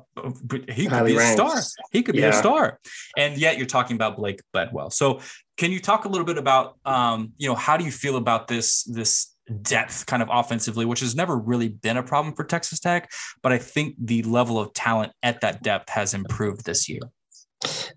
he 0.71 0.83
could 0.83 0.91
Highly 0.91 1.13
be 1.13 1.17
a 1.17 1.21
star. 1.21 1.55
He 1.91 2.03
could 2.03 2.13
yeah. 2.13 2.21
be 2.21 2.27
a 2.27 2.33
star, 2.33 2.79
and 3.17 3.35
yet 3.35 3.57
you're 3.57 3.65
talking 3.65 3.95
about 3.95 4.15
Blake 4.15 4.41
Bedwell. 4.53 4.91
So, 4.91 5.21
can 5.57 5.71
you 5.71 5.79
talk 5.79 6.05
a 6.05 6.07
little 6.07 6.25
bit 6.25 6.37
about, 6.37 6.77
um, 6.85 7.31
you 7.37 7.49
know, 7.49 7.55
how 7.55 7.77
do 7.77 7.83
you 7.83 7.89
feel 7.89 8.15
about 8.15 8.47
this 8.47 8.83
this 8.83 9.35
depth 9.63 10.05
kind 10.05 10.21
of 10.21 10.29
offensively, 10.31 10.85
which 10.85 10.99
has 10.99 11.15
never 11.15 11.35
really 11.35 11.69
been 11.69 11.97
a 11.97 12.03
problem 12.03 12.35
for 12.35 12.43
Texas 12.43 12.79
Tech, 12.79 13.09
but 13.41 13.51
I 13.51 13.57
think 13.57 13.95
the 13.99 14.21
level 14.21 14.59
of 14.59 14.71
talent 14.73 15.13
at 15.23 15.41
that 15.41 15.63
depth 15.63 15.89
has 15.89 16.13
improved 16.13 16.63
this 16.65 16.87
year. 16.87 17.01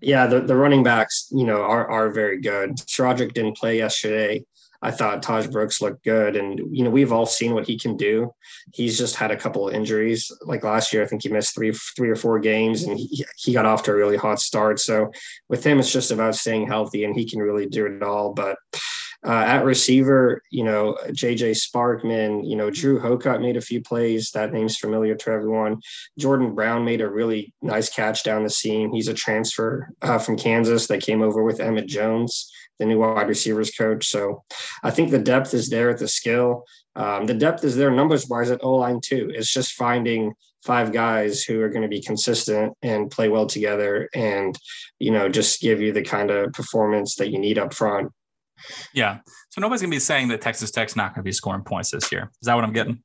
Yeah, 0.01 0.25
the, 0.25 0.41
the 0.41 0.55
running 0.55 0.81
backs, 0.81 1.27
you 1.29 1.45
know, 1.45 1.61
are 1.61 1.87
are 1.87 2.09
very 2.09 2.41
good. 2.41 2.81
Roderick 2.97 3.33
didn't 3.33 3.57
play 3.57 3.77
yesterday. 3.77 4.43
I 4.81 4.91
thought 4.91 5.21
Tahj 5.21 5.51
Brooks 5.51 5.81
looked 5.81 6.03
good. 6.03 6.35
And, 6.35 6.59
you 6.75 6.83
know, 6.83 6.89
we've 6.89 7.11
all 7.11 7.25
seen 7.25 7.53
what 7.53 7.67
he 7.67 7.77
can 7.77 7.97
do. 7.97 8.33
He's 8.73 8.97
just 8.97 9.15
had 9.15 9.31
a 9.31 9.37
couple 9.37 9.67
of 9.67 9.75
injuries. 9.75 10.31
Like 10.41 10.63
last 10.63 10.91
year, 10.91 11.03
I 11.03 11.05
think 11.05 11.23
he 11.23 11.29
missed 11.29 11.53
three, 11.53 11.71
three 11.71 12.09
or 12.09 12.15
four 12.15 12.39
games 12.39 12.83
and 12.83 12.97
he, 12.97 13.25
he 13.37 13.53
got 13.53 13.65
off 13.65 13.83
to 13.83 13.91
a 13.91 13.95
really 13.95 14.17
hot 14.17 14.39
start. 14.39 14.79
So 14.79 15.11
with 15.49 15.63
him, 15.63 15.79
it's 15.79 15.91
just 15.91 16.11
about 16.11 16.35
staying 16.35 16.67
healthy 16.67 17.03
and 17.03 17.15
he 17.15 17.29
can 17.29 17.39
really 17.39 17.67
do 17.67 17.85
it 17.85 18.01
all. 18.01 18.33
But 18.33 18.57
uh, 19.23 19.31
at 19.31 19.63
receiver, 19.63 20.41
you 20.49 20.63
know, 20.63 20.97
JJ 21.09 21.51
Sparkman, 21.51 22.49
you 22.49 22.55
know, 22.55 22.71
Drew 22.71 22.99
Hocutt 22.99 23.39
made 23.39 23.55
a 23.55 23.61
few 23.61 23.79
plays. 23.79 24.31
That 24.31 24.51
name's 24.51 24.77
familiar 24.77 25.13
to 25.13 25.29
everyone. 25.29 25.79
Jordan 26.17 26.55
Brown 26.55 26.83
made 26.83 27.01
a 27.01 27.09
really 27.09 27.53
nice 27.61 27.87
catch 27.87 28.23
down 28.23 28.43
the 28.43 28.49
seam. 28.49 28.91
He's 28.91 29.09
a 29.09 29.13
transfer 29.13 29.89
uh, 30.01 30.17
from 30.17 30.37
Kansas 30.37 30.87
that 30.87 31.03
came 31.03 31.21
over 31.21 31.43
with 31.43 31.59
Emmett 31.59 31.87
Jones 31.87 32.51
the 32.81 32.87
new 32.87 32.97
wide 32.97 33.29
receivers 33.29 33.69
coach. 33.69 34.07
So 34.07 34.43
I 34.81 34.89
think 34.89 35.11
the 35.11 35.19
depth 35.19 35.53
is 35.53 35.69
there 35.69 35.91
at 35.91 35.99
the 35.99 36.07
skill. 36.07 36.65
Um, 36.95 37.27
the 37.27 37.35
depth 37.35 37.63
is 37.63 37.75
there 37.75 37.91
numbers 37.91 38.27
wise 38.27 38.49
at 38.49 38.63
O 38.63 38.75
line 38.75 38.99
too. 38.99 39.31
It's 39.35 39.53
just 39.53 39.73
finding 39.73 40.33
five 40.65 40.91
guys 40.91 41.43
who 41.43 41.61
are 41.61 41.69
going 41.69 41.83
to 41.83 41.87
be 41.87 42.01
consistent 42.01 42.73
and 42.81 43.11
play 43.11 43.29
well 43.29 43.45
together 43.45 44.09
and, 44.15 44.57
you 44.97 45.11
know, 45.11 45.29
just 45.29 45.61
give 45.61 45.79
you 45.79 45.93
the 45.93 46.01
kind 46.01 46.31
of 46.31 46.51
performance 46.53 47.15
that 47.15 47.29
you 47.29 47.37
need 47.37 47.59
up 47.59 47.71
front. 47.71 48.11
Yeah. 48.93 49.19
So 49.49 49.61
nobody's 49.61 49.81
going 49.81 49.91
to 49.91 49.95
be 49.95 49.99
saying 49.99 50.29
that 50.29 50.41
Texas 50.41 50.71
Tech's 50.71 50.95
not 50.95 51.13
going 51.13 51.23
to 51.23 51.27
be 51.27 51.31
scoring 51.31 51.63
points 51.63 51.91
this 51.91 52.11
year. 52.11 52.31
Is 52.41 52.47
that 52.47 52.55
what 52.55 52.63
I'm 52.63 52.73
getting? 52.73 53.03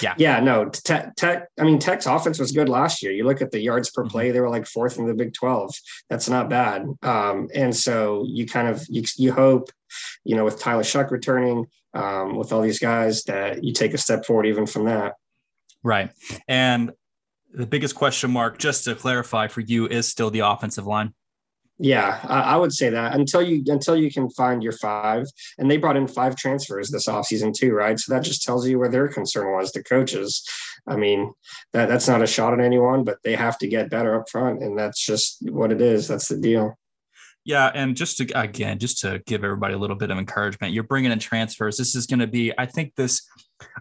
Yeah. 0.00 0.14
Yeah. 0.16 0.40
No, 0.40 0.68
Tech, 0.68 1.48
I 1.58 1.64
mean, 1.64 1.78
Tech's 1.78 2.06
offense 2.06 2.38
was 2.38 2.52
good 2.52 2.68
last 2.68 3.02
year. 3.02 3.12
You 3.12 3.24
look 3.24 3.42
at 3.42 3.50
the 3.50 3.60
yards 3.60 3.90
per 3.90 4.02
mm-hmm. 4.02 4.10
play, 4.10 4.30
they 4.30 4.40
were 4.40 4.50
like 4.50 4.66
fourth 4.66 4.98
in 4.98 5.06
the 5.06 5.14
Big 5.14 5.34
12. 5.34 5.74
That's 6.08 6.28
not 6.28 6.48
bad. 6.48 6.86
Um, 7.02 7.48
and 7.54 7.74
so 7.74 8.24
you 8.26 8.46
kind 8.46 8.68
of, 8.68 8.84
you, 8.88 9.04
you 9.16 9.32
hope, 9.32 9.70
you 10.24 10.36
know, 10.36 10.44
with 10.44 10.60
Tyler 10.60 10.82
Shough 10.82 11.10
returning, 11.10 11.66
um, 11.94 12.36
with 12.36 12.52
all 12.52 12.60
these 12.60 12.78
guys, 12.78 13.24
that 13.24 13.64
you 13.64 13.72
take 13.72 13.94
a 13.94 13.98
step 13.98 14.24
forward 14.24 14.46
even 14.46 14.66
from 14.66 14.84
that. 14.84 15.14
Right. 15.82 16.10
And 16.46 16.92
the 17.52 17.66
biggest 17.66 17.94
question 17.94 18.30
mark, 18.30 18.58
just 18.58 18.84
to 18.84 18.94
clarify 18.94 19.48
for 19.48 19.60
you, 19.60 19.86
is 19.86 20.06
still 20.06 20.30
the 20.30 20.40
offensive 20.40 20.86
line. 20.86 21.14
Yeah, 21.80 22.18
I, 22.24 22.56
would 22.56 22.72
say 22.72 22.90
that 22.90 23.14
until 23.14 23.40
you 23.40 23.62
until 23.72 23.96
you 23.96 24.10
can 24.10 24.28
find 24.30 24.64
your 24.64 24.72
five, 24.72 25.26
and 25.58 25.70
they 25.70 25.76
brought 25.76 25.96
in 25.96 26.08
five 26.08 26.34
transfers 26.34 26.90
this 26.90 27.06
offseason 27.06 27.54
too, 27.54 27.72
right? 27.72 27.96
So 27.98 28.12
that 28.12 28.24
just 28.24 28.42
tells 28.42 28.66
you 28.66 28.80
where 28.80 28.88
their 28.88 29.06
concern 29.06 29.52
was, 29.52 29.70
the 29.70 29.84
coaches. 29.84 30.44
I 30.88 30.96
mean, 30.96 31.32
that 31.72 31.88
that's 31.88 32.08
not 32.08 32.20
a 32.20 32.26
shot 32.26 32.52
at 32.52 32.60
anyone, 32.60 33.04
but 33.04 33.18
they 33.22 33.36
have 33.36 33.58
to 33.58 33.68
get 33.68 33.90
better 33.90 34.16
up 34.16 34.28
front, 34.28 34.60
and 34.60 34.76
that's 34.76 35.06
just 35.06 35.38
what 35.50 35.70
it 35.70 35.80
is. 35.80 36.08
That's 36.08 36.26
the 36.26 36.36
deal. 36.38 36.76
Yeah, 37.44 37.70
and 37.72 37.96
just 37.96 38.16
to 38.18 38.26
again, 38.38 38.80
just 38.80 38.98
to 39.02 39.22
give 39.26 39.44
everybody 39.44 39.74
a 39.74 39.78
little 39.78 39.96
bit 39.96 40.10
of 40.10 40.18
encouragement, 40.18 40.72
you're 40.72 40.82
bringing 40.82 41.12
in 41.12 41.20
transfers. 41.20 41.76
This 41.76 41.94
is 41.94 42.06
going 42.06 42.18
to 42.18 42.26
be, 42.26 42.52
I 42.58 42.66
think 42.66 42.96
this, 42.96 43.22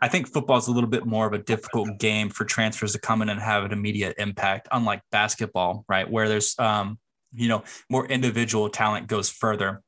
I 0.01 0.07
think 0.07 0.31
football 0.31 0.57
is 0.57 0.67
a 0.67 0.71
little 0.71 0.89
bit 0.89 1.05
more 1.05 1.25
of 1.25 1.33
a 1.33 1.39
difficult 1.39 1.97
game 1.97 2.29
for 2.29 2.45
transfers 2.45 2.93
to 2.93 2.99
come 2.99 3.23
in 3.23 3.29
and 3.29 3.41
have 3.41 3.65
an 3.65 3.73
immediate 3.73 4.15
impact, 4.19 4.67
unlike 4.71 5.01
basketball, 5.11 5.83
right? 5.89 6.09
Where 6.09 6.29
there's 6.29 6.57
um, 6.59 6.99
you 7.33 7.47
know, 7.47 7.63
more 7.89 8.07
individual 8.07 8.69
talent 8.69 9.07
goes 9.07 9.29
further, 9.29 9.81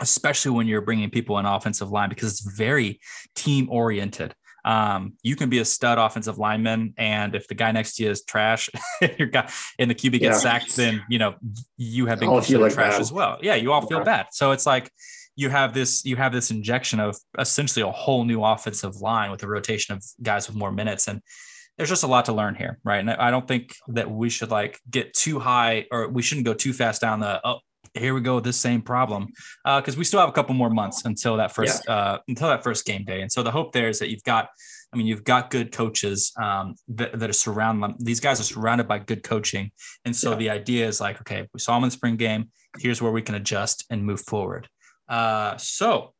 especially 0.00 0.52
when 0.52 0.66
you're 0.66 0.80
bringing 0.80 1.10
people 1.10 1.38
in 1.38 1.46
offensive 1.46 1.90
line 1.90 2.08
because 2.08 2.30
it's 2.32 2.56
very 2.56 3.00
team 3.34 3.68
oriented. 3.70 4.34
Um, 4.64 5.14
you 5.22 5.36
can 5.36 5.48
be 5.48 5.58
a 5.58 5.64
stud 5.64 5.98
offensive 5.98 6.38
lineman, 6.38 6.92
and 6.98 7.34
if 7.34 7.48
the 7.48 7.54
guy 7.54 7.72
next 7.72 7.96
to 7.96 8.04
you 8.04 8.10
is 8.10 8.22
trash, 8.24 8.68
your 9.18 9.28
guy 9.28 9.50
and 9.78 9.90
the 9.90 9.94
QB 9.94 10.20
gets 10.20 10.22
yeah. 10.22 10.58
sacked, 10.58 10.76
then 10.76 11.02
you 11.08 11.18
know 11.18 11.34
you 11.76 12.06
have 12.06 12.20
been 12.20 12.28
considered 12.28 12.60
like 12.60 12.74
trash 12.74 12.92
bad. 12.92 13.00
as 13.00 13.12
well. 13.12 13.38
Yeah, 13.40 13.54
you 13.54 13.72
all 13.72 13.86
feel 13.86 13.98
yeah. 13.98 14.04
bad. 14.04 14.26
So 14.32 14.52
it's 14.52 14.66
like 14.66 14.90
you 15.36 15.48
have 15.48 15.72
this 15.72 16.04
you 16.04 16.16
have 16.16 16.32
this 16.32 16.50
injection 16.50 17.00
of 17.00 17.16
essentially 17.38 17.82
a 17.82 17.90
whole 17.90 18.24
new 18.24 18.44
offensive 18.44 18.96
line 18.96 19.30
with 19.30 19.42
a 19.42 19.48
rotation 19.48 19.94
of 19.94 20.04
guys 20.22 20.46
with 20.46 20.56
more 20.56 20.72
minutes 20.72 21.08
and 21.08 21.22
there's 21.80 21.88
just 21.88 22.04
a 22.04 22.06
lot 22.06 22.26
to 22.26 22.34
learn 22.34 22.54
here, 22.54 22.78
right? 22.84 23.00
And 23.00 23.08
I 23.08 23.30
don't 23.30 23.48
think 23.48 23.74
that 23.88 24.10
we 24.10 24.28
should 24.28 24.50
like 24.50 24.78
get 24.90 25.14
too 25.14 25.38
high 25.38 25.86
or 25.90 26.08
we 26.08 26.20
shouldn't 26.20 26.44
go 26.44 26.52
too 26.52 26.74
fast 26.74 27.00
down 27.00 27.20
the 27.20 27.40
oh 27.42 27.60
here 27.94 28.12
we 28.12 28.20
go 28.20 28.38
this 28.38 28.58
same 28.58 28.82
problem 28.82 29.28
because 29.64 29.96
uh, 29.96 29.98
we 29.98 30.04
still 30.04 30.20
have 30.20 30.28
a 30.28 30.32
couple 30.32 30.54
more 30.54 30.68
months 30.68 31.06
until 31.06 31.38
that 31.38 31.54
first 31.54 31.82
yeah. 31.88 31.94
uh, 31.94 32.18
until 32.28 32.48
that 32.48 32.62
first 32.62 32.84
game 32.84 33.02
day. 33.04 33.22
And 33.22 33.32
so 33.32 33.42
the 33.42 33.50
hope 33.50 33.72
there 33.72 33.88
is 33.88 33.98
that 34.00 34.10
you've 34.10 34.22
got 34.24 34.50
I 34.92 34.96
mean, 34.98 35.06
you've 35.06 35.24
got 35.24 35.48
good 35.48 35.72
coaches 35.72 36.32
um, 36.38 36.74
that, 36.88 37.18
that, 37.18 37.30
are 37.30 37.32
surrounded 37.32 37.82
them. 37.82 37.94
These 37.98 38.20
guys 38.20 38.40
are 38.40 38.44
surrounded 38.44 38.86
by 38.86 38.98
good 38.98 39.22
coaching. 39.22 39.70
And 40.04 40.14
so 40.14 40.32
yeah. 40.32 40.36
the 40.36 40.50
idea 40.50 40.86
is 40.86 41.00
like, 41.00 41.18
okay, 41.22 41.48
we 41.54 41.60
saw 41.60 41.76
them 41.76 41.84
in 41.84 41.88
the 41.88 41.92
spring 41.92 42.16
game. 42.16 42.50
Here's 42.78 43.00
where 43.00 43.12
we 43.12 43.22
can 43.22 43.36
adjust 43.36 43.86
and 43.88 44.04
move 44.04 44.20
forward. 44.20 44.68
Uh, 45.08 45.56
so, 45.56 46.12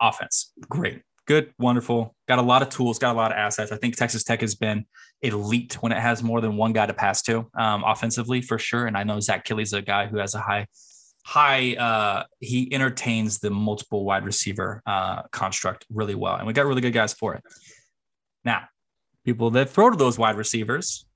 offense, 0.00 0.52
great 0.68 1.02
good, 1.28 1.52
wonderful. 1.58 2.16
Got 2.26 2.38
a 2.38 2.42
lot 2.42 2.62
of 2.62 2.70
tools, 2.70 2.98
got 2.98 3.14
a 3.14 3.16
lot 3.16 3.30
of 3.30 3.36
assets. 3.36 3.70
I 3.70 3.76
think 3.76 3.96
Texas 3.96 4.24
Tech 4.24 4.40
has 4.40 4.54
been 4.54 4.86
elite 5.20 5.74
when 5.82 5.92
it 5.92 5.98
has 5.98 6.22
more 6.22 6.40
than 6.40 6.56
one 6.56 6.72
guy 6.72 6.86
to 6.86 6.94
pass 6.94 7.22
to 7.22 7.48
um, 7.56 7.84
offensively 7.84 8.40
for 8.40 8.58
sure. 8.58 8.86
And 8.86 8.96
I 8.96 9.04
know 9.04 9.20
Zach 9.20 9.44
Kittley's 9.44 9.74
a 9.74 9.82
guy 9.82 10.06
who 10.06 10.16
has 10.16 10.34
a 10.34 10.40
high, 10.40 10.66
high. 11.26 11.74
Uh, 11.74 12.24
he 12.40 12.72
entertains 12.72 13.40
the 13.40 13.50
multiple 13.50 14.06
wide 14.06 14.24
receiver 14.24 14.82
uh, 14.86 15.22
construct 15.30 15.84
really 15.90 16.14
well, 16.14 16.36
and 16.36 16.46
we 16.46 16.54
got 16.54 16.66
really 16.66 16.80
good 16.80 16.94
guys 16.94 17.12
for 17.12 17.34
it. 17.34 17.42
Now, 18.44 18.62
people 19.24 19.50
that 19.50 19.68
throw 19.68 19.90
to 19.90 19.96
those 19.96 20.18
wide 20.18 20.36
receivers, 20.36 21.06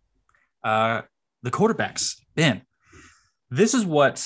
uh, 0.63 1.01
the 1.43 1.51
quarterbacks. 1.51 2.17
Ben, 2.35 2.63
this 3.51 3.73
is 3.73 3.87
what 3.87 4.23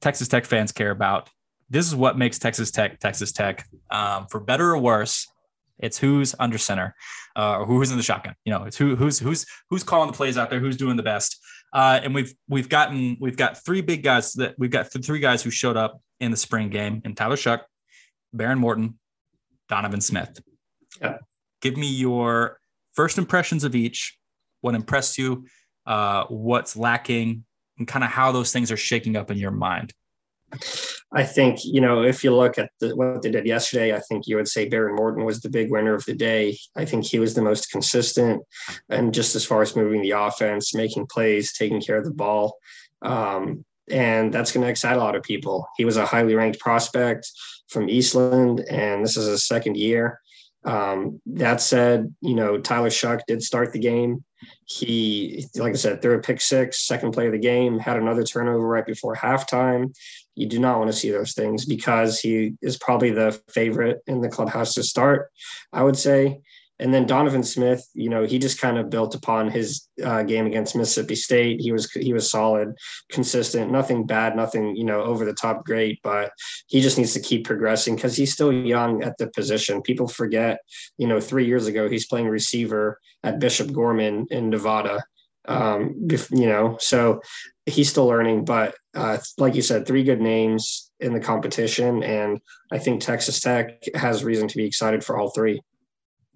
Texas 0.00 0.26
Tech 0.26 0.44
fans 0.44 0.72
care 0.72 0.90
about 0.90 1.30
this 1.70 1.86
is 1.86 1.94
what 1.94 2.18
makes 2.18 2.38
Texas 2.38 2.70
Tech 2.70 2.98
Texas 2.98 3.32
Tech. 3.32 3.66
Um, 3.90 4.26
for 4.26 4.40
better 4.40 4.70
or 4.70 4.78
worse, 4.78 5.26
it's 5.78 5.98
who's 5.98 6.34
under 6.38 6.58
center 6.58 6.94
uh, 7.36 7.58
or 7.58 7.66
who's 7.66 7.90
in 7.90 7.96
the 7.96 8.02
shotgun. 8.02 8.34
You 8.44 8.52
know, 8.52 8.64
it's 8.64 8.76
who 8.76 8.96
who's 8.96 9.18
who's 9.18 9.46
who's 9.70 9.82
calling 9.82 10.10
the 10.10 10.16
plays 10.16 10.38
out 10.38 10.50
there, 10.50 10.60
who's 10.60 10.76
doing 10.76 10.96
the 10.96 11.02
best. 11.02 11.38
Uh, 11.72 12.00
and 12.02 12.14
we've 12.14 12.34
we've 12.48 12.68
gotten 12.68 13.16
we've 13.20 13.36
got 13.36 13.62
three 13.64 13.80
big 13.80 14.02
guys 14.02 14.32
that 14.34 14.54
we've 14.58 14.70
got 14.70 14.90
three 14.90 15.20
guys 15.20 15.42
who 15.42 15.50
showed 15.50 15.76
up 15.76 16.00
in 16.20 16.30
the 16.30 16.36
spring 16.36 16.70
game, 16.70 17.02
and 17.04 17.16
Tyler 17.16 17.36
Shough, 17.36 17.60
Behren 18.34 18.58
Morton, 18.58 18.98
Donovan 19.68 20.00
Smith. 20.00 20.40
Yeah. 21.00 21.18
Give 21.60 21.76
me 21.76 21.88
your 21.88 22.58
first 22.94 23.18
impressions 23.18 23.64
of 23.64 23.74
each. 23.74 24.16
What 24.60 24.74
impressed 24.74 25.18
you? 25.18 25.46
Uh, 25.86 26.24
what's 26.24 26.76
lacking, 26.76 27.44
and 27.78 27.86
kind 27.86 28.04
of 28.04 28.10
how 28.10 28.32
those 28.32 28.52
things 28.52 28.72
are 28.72 28.76
shaking 28.76 29.16
up 29.16 29.30
in 29.30 29.38
your 29.38 29.50
mind. 29.50 29.92
I 31.12 31.24
think, 31.24 31.60
you 31.64 31.80
know, 31.80 32.02
if 32.02 32.22
you 32.22 32.34
look 32.34 32.58
at 32.58 32.70
the, 32.80 32.94
what 32.94 33.22
they 33.22 33.30
did 33.30 33.46
yesterday, 33.46 33.94
I 33.94 34.00
think 34.00 34.26
you 34.26 34.36
would 34.36 34.48
say 34.48 34.68
Behren 34.68 34.96
Morton 34.96 35.24
was 35.24 35.40
the 35.40 35.48
big 35.50 35.70
winner 35.70 35.94
of 35.94 36.04
the 36.04 36.14
day. 36.14 36.58
I 36.76 36.84
think 36.84 37.04
he 37.04 37.18
was 37.18 37.34
the 37.34 37.42
most 37.42 37.70
consistent. 37.70 38.42
And 38.88 39.14
just 39.14 39.34
as 39.34 39.44
far 39.44 39.62
as 39.62 39.76
moving 39.76 40.02
the 40.02 40.12
offense, 40.12 40.74
making 40.74 41.06
plays, 41.06 41.52
taking 41.52 41.80
care 41.80 41.96
of 41.96 42.04
the 42.04 42.10
ball. 42.10 42.56
Um, 43.02 43.64
and 43.90 44.32
that's 44.32 44.52
going 44.52 44.64
to 44.64 44.70
excite 44.70 44.96
a 44.96 45.00
lot 45.00 45.16
of 45.16 45.22
people. 45.22 45.66
He 45.76 45.84
was 45.84 45.96
a 45.96 46.04
highly 46.06 46.34
ranked 46.34 46.60
prospect 46.60 47.30
from 47.68 47.88
Eastland, 47.88 48.60
and 48.60 49.04
this 49.04 49.16
is 49.16 49.26
his 49.26 49.46
second 49.46 49.76
year. 49.76 50.20
Um, 50.64 51.20
that 51.26 51.62
said, 51.62 52.14
you 52.20 52.34
know, 52.34 52.58
Tyler 52.58 52.90
Shough 52.90 53.20
did 53.26 53.42
start 53.42 53.72
the 53.72 53.78
game. 53.78 54.24
He, 54.64 55.46
like 55.56 55.72
I 55.72 55.76
said, 55.76 56.02
threw 56.02 56.16
a 56.16 56.20
pick 56.20 56.40
six, 56.40 56.86
second 56.86 57.12
play 57.12 57.26
of 57.26 57.32
the 57.32 57.38
game, 57.38 57.78
had 57.78 57.96
another 57.96 58.24
turnover 58.24 58.66
right 58.66 58.86
before 58.86 59.16
halftime. 59.16 59.94
You 60.38 60.46
do 60.46 60.58
not 60.58 60.78
want 60.78 60.90
to 60.90 60.96
see 60.96 61.10
those 61.10 61.34
things 61.34 61.64
because 61.64 62.20
he 62.20 62.54
is 62.62 62.78
probably 62.78 63.10
the 63.10 63.38
favorite 63.48 63.98
in 64.06 64.20
the 64.20 64.28
clubhouse 64.28 64.74
to 64.74 64.82
start, 64.82 65.30
I 65.72 65.82
would 65.82 65.96
say. 65.96 66.40
And 66.80 66.94
then 66.94 67.06
Donovan 67.06 67.42
Smith, 67.42 67.84
you 67.94 68.08
know, 68.08 68.24
he 68.24 68.38
just 68.38 68.60
kind 68.60 68.78
of 68.78 68.88
built 68.88 69.14
upon 69.14 69.50
his 69.50 69.88
uh, 70.04 70.22
game 70.22 70.46
against 70.46 70.76
Mississippi 70.76 71.16
State. 71.16 71.60
He 71.60 71.72
was 71.72 71.90
he 71.90 72.12
was 72.12 72.30
solid, 72.30 72.74
consistent, 73.10 73.72
nothing 73.72 74.06
bad, 74.06 74.36
nothing 74.36 74.76
you 74.76 74.84
know 74.84 75.02
over 75.02 75.24
the 75.24 75.32
top 75.32 75.64
great, 75.64 75.98
but 76.04 76.30
he 76.68 76.80
just 76.80 76.96
needs 76.96 77.14
to 77.14 77.20
keep 77.20 77.44
progressing 77.44 77.96
because 77.96 78.16
he's 78.16 78.32
still 78.32 78.52
young 78.52 79.02
at 79.02 79.18
the 79.18 79.28
position. 79.30 79.82
People 79.82 80.06
forget, 80.06 80.60
you 80.98 81.08
know, 81.08 81.20
three 81.20 81.46
years 81.46 81.66
ago 81.66 81.88
he's 81.88 82.06
playing 82.06 82.28
receiver 82.28 83.00
at 83.24 83.40
Bishop 83.40 83.72
Gorman 83.72 84.26
in 84.30 84.48
Nevada. 84.48 85.02
Um, 85.48 86.08
you 86.30 86.46
know, 86.46 86.76
so 86.78 87.22
he's 87.66 87.88
still 87.88 88.06
learning, 88.06 88.44
but 88.44 88.74
uh, 88.94 89.18
like 89.38 89.54
you 89.54 89.62
said, 89.62 89.86
three 89.86 90.04
good 90.04 90.20
names 90.20 90.90
in 91.00 91.14
the 91.14 91.20
competition, 91.20 92.02
and 92.02 92.38
I 92.70 92.78
think 92.78 93.00
Texas 93.00 93.40
Tech 93.40 93.82
has 93.94 94.24
reason 94.24 94.46
to 94.48 94.56
be 94.56 94.66
excited 94.66 95.02
for 95.02 95.18
all 95.18 95.30
three. 95.30 95.60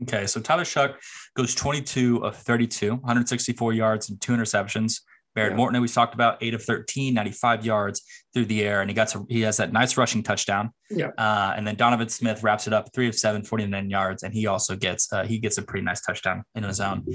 Okay, 0.03 0.27
so 0.27 0.41
Tyler 0.41 0.65
Shough 0.65 0.95
goes 1.37 1.55
22 1.55 2.25
of 2.25 2.37
32, 2.37 2.95
164 2.97 3.73
yards 3.73 4.11
and 4.11 4.21
two 4.21 4.33
interceptions. 4.33 5.01
Behren 5.37 5.51
yeah. 5.51 5.57
Morton, 5.57 5.81
we 5.81 5.89
talked 5.89 6.15
about, 6.15 6.43
eight 6.43 6.55
of 6.55 6.63
13, 6.63 7.15
95 7.15 7.65
yards 7.65 8.03
through 8.35 8.47
the 8.47 8.63
air, 8.63 8.81
and 8.81 8.91
he 8.91 8.95
got 8.95 9.09
to, 9.09 9.27
he 9.29 9.41
has 9.43 9.57
that 9.57 9.73
nice 9.73 9.97
rushing 9.97 10.23
touchdown. 10.23 10.71
Yeah. 10.91 11.09
Uh, 11.17 11.55
and 11.57 11.67
then 11.67 11.77
Donovan 11.77 12.09
Smith 12.09 12.43
wraps 12.43 12.67
it 12.67 12.73
up, 12.73 12.93
three 12.95 13.09
of 13.09 13.15
seven, 13.15 13.43
49 13.43 13.89
yards, 13.89 14.23
and 14.23 14.35
he 14.35 14.47
also 14.47 14.77
gets 14.77 15.11
uh, 15.13 15.25
he 15.25 15.39
gets 15.39 15.57
a 15.59 15.63
pretty 15.63 15.85
nice 15.85 16.03
touchdown 16.03 16.45
in 16.55 16.65
his 16.65 16.81
own. 16.81 17.07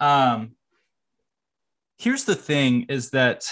Um, 0.00 0.52
here's 2.00 2.24
the 2.24 2.34
thing: 2.34 2.86
is 2.88 3.10
that 3.10 3.44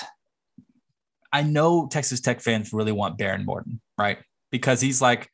I 1.32 1.42
know 1.42 1.86
Texas 1.86 2.20
Tech 2.20 2.40
fans 2.40 2.72
really 2.72 2.92
want 2.92 3.18
Behren 3.18 3.44
Morton, 3.44 3.80
right? 3.96 4.18
Because 4.50 4.80
he's 4.80 5.02
like 5.02 5.30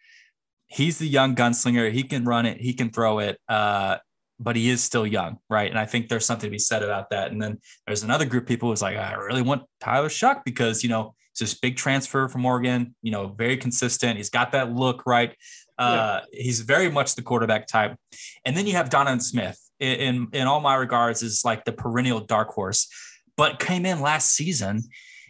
he's 0.67 0.99
the 0.99 1.09
young 1.09 1.35
gunslinger. 1.35 1.93
He 1.93 2.03
can 2.03 2.25
run 2.25 2.47
it, 2.47 2.61
he 2.61 2.75
can 2.75 2.91
throw 2.91 3.21
it, 3.21 3.39
uh, 3.49 3.99
but 4.41 4.57
he 4.57 4.69
is 4.69 4.83
still 4.83 5.07
young, 5.07 5.39
right? 5.49 5.71
And 5.71 5.79
I 5.79 5.87
think 5.87 6.09
there's 6.09 6.27
something 6.27 6.49
to 6.49 6.51
be 6.51 6.59
said 6.59 6.83
about 6.83 7.11
that. 7.11 7.31
And 7.31 7.41
then 7.41 7.61
there's 7.87 8.03
another 8.03 8.25
group 8.25 8.45
of 8.45 8.49
people 8.49 8.71
who's 8.71 8.83
like, 8.83 8.97
I 8.97 9.15
really 9.15 9.43
want 9.43 9.63
Tyler 9.81 10.09
Shough 10.09 10.43
because 10.45 10.83
you 10.83 10.89
know 10.89 11.15
it's 11.31 11.41
this 11.41 11.55
big 11.55 11.77
transfer 11.77 12.29
from 12.29 12.45
Oregon. 12.45 12.95
You 13.03 13.13
know, 13.13 13.29
very 13.29 13.57
consistent. 13.57 14.17
He's 14.17 14.31
got 14.31 14.53
that 14.53 14.73
look, 14.73 15.07
right? 15.07 15.35
Uh, 15.79 16.21
yeah. 16.33 16.43
He's 16.43 16.61
very 16.61 16.91
much 16.91 17.15
the 17.15 17.23
quarterback 17.23 17.67
type. 17.67 17.97
And 18.45 18.57
then 18.57 18.67
you 18.67 18.75
have 18.75 18.91
Donovan 18.91 19.21
Smith. 19.21 19.59
In, 19.81 20.29
in 20.33 20.47
all 20.47 20.61
my 20.61 20.77
regards, 20.77 21.23
is 21.23 21.45
like 21.45 21.65
the 21.65 21.73
perennial 21.73 22.21
dark 22.21 22.49
horse, 22.49 22.89
but 23.37 23.59
came 23.59 23.85
in 23.85 24.01
last 24.01 24.33
season 24.33 24.83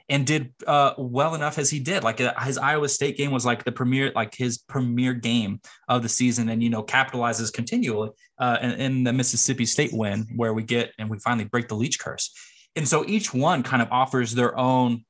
and 0.09 0.27
did 0.27 0.53
uh, 0.67 0.93
well 0.99 1.35
enough 1.35 1.59
as 1.59 1.71
he 1.71 1.81
did. 1.81 2.05
Like 2.05 2.21
uh, 2.21 2.35
his 2.41 2.59
Iowa 2.59 2.89
State 2.89 3.17
game 3.17 3.31
was 3.31 3.47
like 3.47 3.65
the 3.65 3.73
premier, 3.73 4.13
like 4.15 4.35
his 4.35 4.59
premier 4.59 5.15
game 5.15 5.61
of 5.89 6.03
the 6.03 6.09
season, 6.09 6.51
and 6.51 6.63
you 6.63 6.71
know 6.71 6.83
capitalizes 6.83 7.53
continually 7.53 8.11
uh, 8.39 8.59
in, 8.61 8.71
in 8.73 9.05
the 9.05 9.13
Mississippi 9.13 9.65
State 9.65 9.93
win 9.93 10.27
where 10.37 10.53
we 10.53 10.63
get 10.63 10.93
and 10.99 11.09
we 11.09 11.19
finally 11.19 11.47
break 11.47 11.69
the 11.69 11.77
Leach 11.77 11.99
curse. 11.99 12.33
And 12.77 12.87
so 12.87 13.05
each 13.07 13.33
one 13.33 13.63
kind 13.63 13.81
of 13.81 13.89
offers 13.91 14.35
their 14.35 14.57
own 14.59 15.05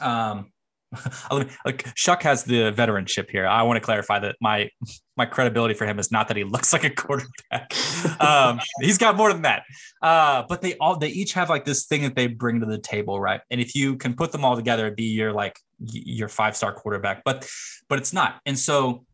um, 0.00 0.50
like 1.64 1.84
Shough 1.94 2.22
has 2.22 2.44
the 2.44 2.72
veteranship 2.72 3.30
here. 3.30 3.46
I 3.46 3.62
want 3.62 3.76
to 3.76 3.80
clarify 3.80 4.18
that 4.20 4.36
my 4.40 4.70
my 5.16 5.26
credibility 5.26 5.74
for 5.74 5.86
him 5.86 5.98
is 5.98 6.10
not 6.10 6.28
that 6.28 6.36
he 6.36 6.44
looks 6.44 6.72
like 6.74 6.84
a 6.84 6.90
quarterback. 6.90 7.72
um, 8.20 8.60
he's 8.80 8.98
got 8.98 9.16
more 9.16 9.32
than 9.32 9.42
that. 9.42 9.62
Uh, 10.02 10.44
but 10.48 10.62
they 10.62 10.74
all 10.76 10.96
they 10.96 11.08
each 11.08 11.32
have 11.34 11.48
like 11.48 11.64
this 11.64 11.86
thing 11.86 12.02
that 12.02 12.16
they 12.16 12.26
bring 12.26 12.60
to 12.60 12.66
the 12.66 12.78
table, 12.78 13.20
right? 13.20 13.40
And 13.50 13.60
if 13.60 13.74
you 13.74 13.96
can 13.96 14.14
put 14.14 14.32
them 14.32 14.44
all 14.44 14.56
together, 14.56 14.86
it'd 14.86 14.96
be 14.96 15.04
your 15.04 15.32
like 15.32 15.58
your 15.78 16.28
five 16.28 16.56
star 16.56 16.72
quarterback. 16.72 17.22
But 17.24 17.48
but 17.88 17.98
it's 17.98 18.12
not. 18.12 18.40
And 18.46 18.58
so. 18.58 19.04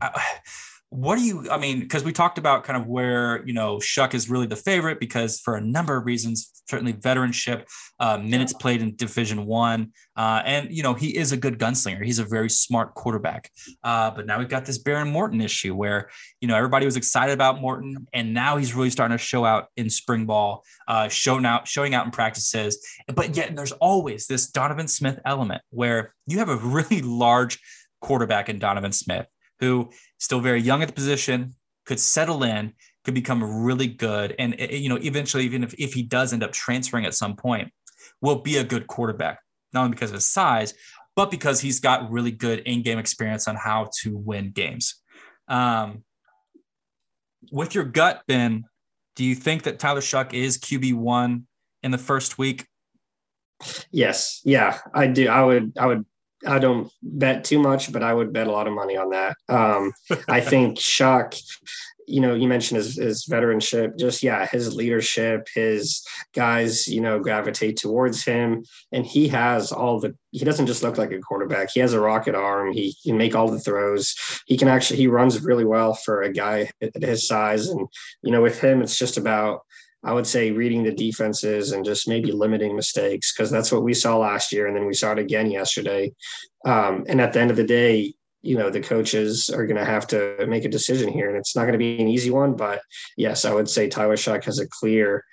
Uh, 0.00 0.10
what 0.90 1.16
do 1.16 1.22
you 1.22 1.48
i 1.50 1.58
mean 1.58 1.80
because 1.80 2.02
we 2.02 2.12
talked 2.12 2.38
about 2.38 2.64
kind 2.64 2.80
of 2.80 2.86
where 2.86 3.44
you 3.46 3.52
know 3.52 3.76
Shough 3.76 4.14
is 4.14 4.30
really 4.30 4.46
the 4.46 4.56
favorite 4.56 4.98
because 4.98 5.38
for 5.40 5.56
a 5.56 5.60
number 5.60 5.96
of 5.96 6.06
reasons 6.06 6.62
certainly 6.68 6.92
veteranship 6.92 7.64
uh, 8.00 8.18
minutes 8.18 8.52
played 8.52 8.80
in 8.82 8.94
division 8.96 9.46
one 9.46 9.92
uh, 10.16 10.42
and 10.44 10.70
you 10.70 10.82
know 10.82 10.94
he 10.94 11.16
is 11.16 11.32
a 11.32 11.36
good 11.36 11.58
gunslinger. 11.58 12.04
He's 12.04 12.18
a 12.18 12.24
very 12.24 12.50
smart 12.50 12.94
quarterback. 12.94 13.50
Uh, 13.82 14.10
but 14.10 14.26
now 14.26 14.38
we've 14.38 14.48
got 14.48 14.66
this 14.66 14.82
Behren 14.82 15.10
morton 15.10 15.40
issue 15.40 15.74
where 15.74 16.10
you 16.40 16.48
know 16.48 16.56
everybody 16.56 16.84
was 16.84 16.96
excited 16.96 17.32
about 17.32 17.60
morton 17.60 18.06
and 18.12 18.34
now 18.34 18.56
he's 18.56 18.74
really 18.74 18.90
starting 18.90 19.16
to 19.16 19.22
show 19.22 19.44
out 19.44 19.66
in 19.76 19.88
spring 19.88 20.26
ball 20.26 20.64
uh, 20.88 21.08
showing 21.08 21.46
out 21.46 21.66
showing 21.66 21.94
out 21.94 22.04
in 22.04 22.10
practices. 22.10 22.84
But 23.06 23.36
yet 23.36 23.54
there's 23.54 23.72
always 23.72 24.26
this 24.26 24.48
donovan 24.48 24.88
smith 24.88 25.18
element 25.24 25.62
where 25.70 26.14
you 26.26 26.38
have 26.38 26.48
a 26.48 26.56
really 26.56 27.00
large 27.00 27.58
quarterback 28.00 28.48
in 28.48 28.58
donovan 28.58 28.92
smith 28.92 29.26
who 29.60 29.90
still 30.18 30.40
very 30.40 30.60
young 30.60 30.82
at 30.82 30.88
the 30.88 30.94
position, 30.94 31.54
could 31.86 32.00
settle 32.00 32.42
in, 32.42 32.72
could 33.04 33.14
become 33.14 33.62
really 33.64 33.86
good, 33.86 34.34
and 34.38 34.54
eh, 34.58 34.76
you 34.76 34.88
know 34.88 34.98
eventually, 34.98 35.44
even 35.44 35.64
if 35.64 35.74
if 35.78 35.94
he 35.94 36.02
does 36.02 36.32
end 36.32 36.42
up 36.42 36.52
transferring 36.52 37.06
at 37.06 37.14
some 37.14 37.36
point, 37.36 37.72
will 38.20 38.40
be 38.40 38.56
a 38.58 38.64
good 38.64 38.86
quarterback. 38.86 39.40
Not 39.72 39.84
only 39.84 39.94
because 39.94 40.10
of 40.10 40.14
his 40.14 40.28
size, 40.28 40.74
but 41.14 41.30
because 41.30 41.60
he's 41.60 41.80
got 41.80 42.10
really 42.10 42.30
good 42.30 42.60
in-game 42.60 42.98
experience 42.98 43.48
on 43.48 43.56
how 43.56 43.90
to 44.02 44.16
win 44.16 44.50
games. 44.50 45.02
Um, 45.48 46.04
with 47.50 47.74
your 47.74 47.84
gut, 47.84 48.22
Ben, 48.28 48.64
do 49.16 49.24
you 49.24 49.34
think 49.34 49.64
that 49.64 49.78
Tyler 49.78 50.00
Shough 50.00 50.32
is 50.32 50.58
QB 50.58 50.94
one 50.94 51.46
in 51.82 51.90
the 51.90 51.98
first 51.98 52.38
week? 52.38 52.66
Yes, 53.90 54.40
yeah, 54.44 54.78
I 54.94 55.08
do. 55.08 55.28
I 55.28 55.42
would, 55.42 55.72
I 55.78 55.86
would 55.86 56.06
I 56.46 56.58
don't 56.58 56.90
bet 57.02 57.44
too 57.44 57.58
much, 57.58 57.92
but 57.92 58.02
I 58.02 58.14
would 58.14 58.32
bet 58.32 58.46
a 58.46 58.52
lot 58.52 58.68
of 58.68 58.74
money 58.74 58.96
on 58.96 59.10
that. 59.10 59.36
Um, 59.48 59.92
I 60.28 60.40
think 60.40 60.78
Shough, 60.78 61.40
you 62.06 62.20
know, 62.20 62.34
you 62.34 62.48
mentioned 62.48 62.76
his, 62.78 62.96
his 62.96 63.26
veteranship, 63.26 63.98
just 63.98 64.22
yeah, 64.22 64.46
his 64.46 64.74
leadership, 64.74 65.46
his 65.54 66.02
guys, 66.34 66.88
you 66.88 67.00
know, 67.00 67.18
gravitate 67.18 67.76
towards 67.76 68.24
him, 68.24 68.64
and 68.92 69.04
he 69.04 69.28
has 69.28 69.72
all 69.72 70.00
the. 70.00 70.16
He 70.30 70.44
doesn't 70.44 70.66
just 70.66 70.82
look 70.82 70.98
like 70.98 71.12
a 71.12 71.18
quarterback. 71.18 71.70
He 71.72 71.80
has 71.80 71.92
a 71.92 72.00
rocket 72.00 72.34
arm. 72.34 72.72
He 72.72 72.94
can 73.04 73.16
make 73.16 73.34
all 73.34 73.50
the 73.50 73.60
throws. 73.60 74.14
He 74.46 74.56
can 74.56 74.68
actually. 74.68 74.98
He 74.98 75.06
runs 75.06 75.42
really 75.42 75.64
well 75.64 75.94
for 75.94 76.22
a 76.22 76.32
guy 76.32 76.70
at 76.80 77.02
his 77.02 77.26
size, 77.26 77.68
and 77.68 77.86
you 78.22 78.32
know, 78.32 78.42
with 78.42 78.60
him, 78.60 78.80
it's 78.80 78.98
just 78.98 79.18
about 79.18 79.60
I 80.04 80.12
would 80.12 80.26
say 80.26 80.52
reading 80.52 80.84
the 80.84 80.92
defenses 80.92 81.72
and 81.72 81.84
just 81.84 82.08
maybe 82.08 82.30
limiting 82.30 82.76
mistakes 82.76 83.32
because 83.32 83.50
that's 83.50 83.72
what 83.72 83.82
we 83.82 83.94
saw 83.94 84.16
last 84.16 84.52
year, 84.52 84.66
and 84.66 84.76
then 84.76 84.86
we 84.86 84.94
saw 84.94 85.12
it 85.12 85.18
again 85.18 85.50
yesterday. 85.50 86.12
Um, 86.64 87.04
and 87.08 87.20
at 87.20 87.32
the 87.32 87.40
end 87.40 87.50
of 87.50 87.56
the 87.56 87.64
day, 87.64 88.14
you 88.42 88.56
know 88.56 88.70
the 88.70 88.80
coaches 88.80 89.50
are 89.50 89.66
going 89.66 89.76
to 89.76 89.84
have 89.84 90.06
to 90.08 90.46
make 90.46 90.64
a 90.64 90.68
decision 90.68 91.12
here, 91.12 91.28
and 91.28 91.36
it's 91.36 91.56
not 91.56 91.62
going 91.62 91.72
to 91.72 91.78
be 91.78 92.00
an 92.00 92.08
easy 92.08 92.30
one. 92.30 92.54
But 92.54 92.80
yes, 93.16 93.44
I 93.44 93.52
would 93.52 93.68
say 93.68 93.88
Tyler 93.88 94.16
Shough 94.16 94.44
has 94.44 94.60
a 94.60 94.68
clear 94.68 95.24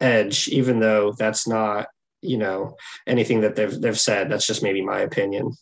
edge, 0.00 0.48
even 0.48 0.80
though 0.80 1.14
that's 1.18 1.46
not 1.46 1.86
you 2.20 2.38
know 2.38 2.76
anything 3.06 3.40
that 3.42 3.54
they've 3.54 3.80
they've 3.80 3.98
said. 3.98 4.30
That's 4.30 4.46
just 4.46 4.62
maybe 4.62 4.82
my 4.82 5.00
opinion. 5.00 5.52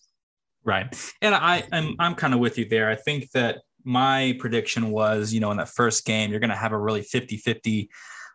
Right, 0.65 0.87
and 1.21 1.35
I 1.35 1.65
I'm 1.73 1.95
I'm 1.99 2.15
kind 2.15 2.33
of 2.33 2.41
with 2.41 2.57
you 2.57 2.67
there. 2.69 2.89
I 2.89 2.97
think 2.97 3.31
that 3.33 3.59
my 3.85 4.37
prediction 4.41 4.91
was, 4.91 5.33
you 5.33 5.39
know, 5.39 5.53
in 5.53 5.59
that 5.59 5.69
first 5.69 6.05
game, 6.05 6.31
you're 6.31 6.41
going 6.41 6.51
to 6.51 6.57
have 6.57 6.73
a 6.73 6.79
really 6.79 7.03
50 7.03 7.37
50 7.37 7.89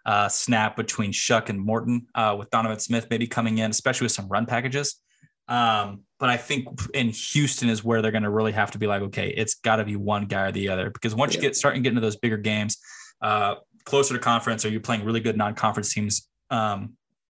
uh, 0.06 0.28
snap 0.28 0.76
between 0.76 1.12
Shough 1.12 1.50
and 1.50 1.60
Morton 1.60 2.08
uh, 2.16 2.36
with 2.38 2.50
Donovan 2.50 2.80
Smith 2.80 3.08
maybe 3.10 3.28
coming 3.28 3.60
in, 3.60 3.72
especially 3.72 4.06
with 4.06 4.12
some 4.12 4.28
run 4.28 4.46
packages. 4.46 5.02
Um, 5.48 6.02
but 6.20 6.30
I 6.30 6.38
think 6.38 6.68
in 6.94 7.10
Houston 7.10 7.70
is 7.70 7.84
where 7.84 8.02
they're 8.02 8.12
going 8.12 8.24
to 8.24 8.30
really 8.30 8.54
have 8.54 8.72
to 8.72 8.78
be 8.78 8.88
like, 8.88 9.02
okay, 9.02 9.30
it's 9.30 9.56
got 9.56 9.78
to 9.78 9.84
be 9.84 9.96
one 9.96 10.26
guy 10.26 10.48
or 10.48 10.52
the 10.52 10.70
other 10.70 10.90
because 10.90 11.14
once 11.14 11.34
yeah. 11.34 11.40
you 11.40 11.42
get 11.42 11.56
starting 11.56 11.82
to 11.82 11.84
get 11.84 11.90
into 11.90 12.02
those 12.02 12.16
bigger 12.16 12.38
games, 12.38 12.78
uh, 13.22 13.56
closer 13.84 14.14
to 14.14 14.20
conference, 14.20 14.64
or 14.64 14.70
you're 14.70 14.82
playing 14.82 15.04
really 15.04 15.20
good 15.20 15.38
non-conference 15.38 15.94
teams, 15.94 16.28
um, 16.52 16.94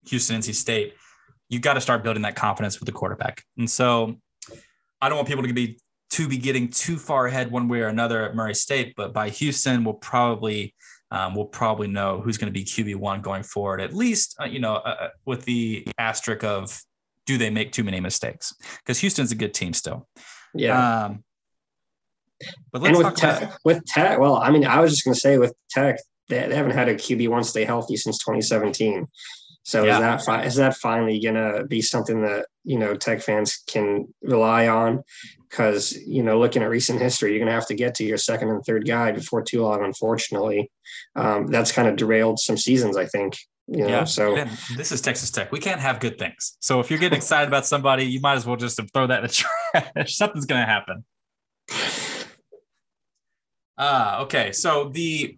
Houston, 0.08 0.40
NC 0.40 0.54
State, 0.54 0.94
you've 1.50 1.62
got 1.62 1.74
to 1.74 1.82
start 1.82 2.04
building 2.04 2.24
that 2.24 2.36
confidence 2.36 2.80
with 2.80 2.86
the 2.86 2.94
quarterback. 2.94 3.44
And 3.58 3.70
so, 3.70 4.16
I 5.02 5.10
don't 5.10 5.18
want 5.18 5.28
people 5.28 5.44
to 5.44 5.54
be 5.54 5.80
to 6.12 6.28
be 6.28 6.38
getting 6.38 6.70
too 6.70 6.98
far 6.98 7.28
ahead 7.28 7.52
one 7.52 7.68
way 7.68 7.82
or 7.82 7.88
another 7.88 8.24
at 8.24 8.36
Murray 8.36 8.56
State, 8.56 8.94
but 8.96 9.14
by 9.14 9.30
Houston, 9.30 9.84
we'll 9.84 9.96
probably 9.96 10.74
um, 11.16 11.34
we'll 11.34 11.46
probably 11.46 11.88
know 11.88 12.20
who's 12.20 12.38
going 12.38 12.54
to 12.54 12.60
be 12.60 12.66
QB 12.66 12.98
one 12.98 13.22
going 13.22 13.44
forward. 13.44 13.80
At 13.80 13.94
least, 13.94 14.36
uh, 14.40 14.46
you 14.46 14.60
know, 14.60 14.76
uh, 14.76 14.96
uh, 15.00 15.10
with 15.26 15.46
the 15.46 15.88
asterisk 15.98 16.44
of 16.44 16.78
do 17.26 17.38
they 17.38 17.50
make 17.50 17.72
too 17.72 17.86
many 17.86 18.02
mistakes? 18.02 18.54
Because 18.80 19.00
Houston's 19.00 19.32
a 19.32 19.36
good 19.36 19.54
team 19.54 19.72
still. 19.72 20.10
Yeah. 20.54 21.06
Um, 21.06 21.24
but 22.72 22.82
let's 22.82 22.98
and 22.98 22.98
with 22.98 23.16
talk 23.16 23.40
tech, 23.40 23.58
with 23.64 23.86
Tech. 23.86 24.20
Well, 24.20 24.36
I 24.36 24.52
mean, 24.52 24.66
I 24.66 24.82
was 24.82 24.92
just 24.92 25.06
going 25.06 25.14
to 25.14 25.20
say 25.20 25.38
with 25.38 25.54
Tech, 25.70 25.98
they, 26.28 26.48
they, 26.50 26.56
haven't 26.56 26.74
had 26.74 26.90
a 26.90 26.96
QB 26.96 27.30
one 27.30 27.46
stay 27.46 27.64
healthy 27.64 27.96
since 27.96 28.18
2017. 28.18 29.08
So 29.64 29.86
yeah. 29.86 30.18
is 30.18 30.26
that 30.26 30.46
is 30.46 30.56
that 30.56 30.76
finally 30.76 31.20
going 31.22 31.36
to 31.36 31.66
be 31.66 31.82
something 31.82 32.22
that 32.24 32.46
you 32.66 32.78
know 32.78 32.96
Tech 32.96 33.22
fans 33.22 33.64
can 33.68 34.08
rely 34.22 34.68
on 34.68 35.04
because 35.50 35.94
you 35.94 36.24
know 36.24 36.40
looking 36.40 36.64
at 36.64 36.70
recent 36.70 37.00
history, 37.00 37.32
you're 37.32 37.40
going 37.40 37.48
to 37.48 37.54
have 37.54 37.68
to 37.68 37.76
get 37.76 37.96
to 37.96 38.04
your 38.04 38.18
second 38.18 38.50
and 38.50 38.64
third 38.66 38.86
guy 38.86 39.12
before 39.12 39.42
too 39.42 39.62
long. 39.62 39.84
Unfortunately, 39.84 40.70
um, 41.16 41.48
that's 41.48 41.72
kind 41.72 41.88
of 41.88 41.96
derailed 41.96 42.40
some 42.40 42.58
seasons. 42.58 42.98
I 42.98 43.06
think. 43.06 43.38
You 43.68 43.80
know, 43.80 43.88
Yeah. 43.88 44.04
so 44.04 44.36
Ben, 44.36 44.50
this 44.78 44.92
is 44.92 45.02
Texas 45.02 45.32
Tech. 45.32 45.52
We 45.52 45.60
can't 45.60 45.82
have 45.82 46.00
good 46.00 46.20
things. 46.20 46.56
So 46.60 46.80
if 46.82 46.92
you're 46.92 47.00
getting 47.00 47.18
excited 47.18 47.48
about 47.48 47.66
somebody, 47.66 48.04
you 48.06 48.20
might 48.22 48.36
as 48.36 48.46
well 48.46 48.58
just 48.58 48.80
throw 48.94 49.08
that 49.08 49.24
in 49.24 49.28
the 49.28 49.34
trash. 49.94 50.16
Something's 50.16 50.46
going 50.46 50.62
to 50.62 50.68
happen. 50.68 51.04
Uh, 53.78 54.20
okay. 54.22 54.52
So 54.52 54.90
the 54.90 55.38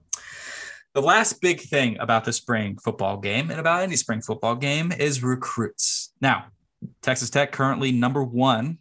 the 0.93 1.01
last 1.01 1.41
big 1.41 1.61
thing 1.61 1.97
about 1.99 2.25
the 2.25 2.33
spring 2.33 2.77
football 2.83 3.17
game 3.17 3.51
and 3.51 3.59
about 3.59 3.83
any 3.83 3.95
spring 3.95 4.21
football 4.21 4.55
game 4.55 4.91
is 4.91 5.21
recruits. 5.23 6.11
Now, 6.21 6.47
Texas 7.01 7.29
Tech 7.29 7.51
currently 7.51 7.91
number 7.91 8.23
one 8.23 8.79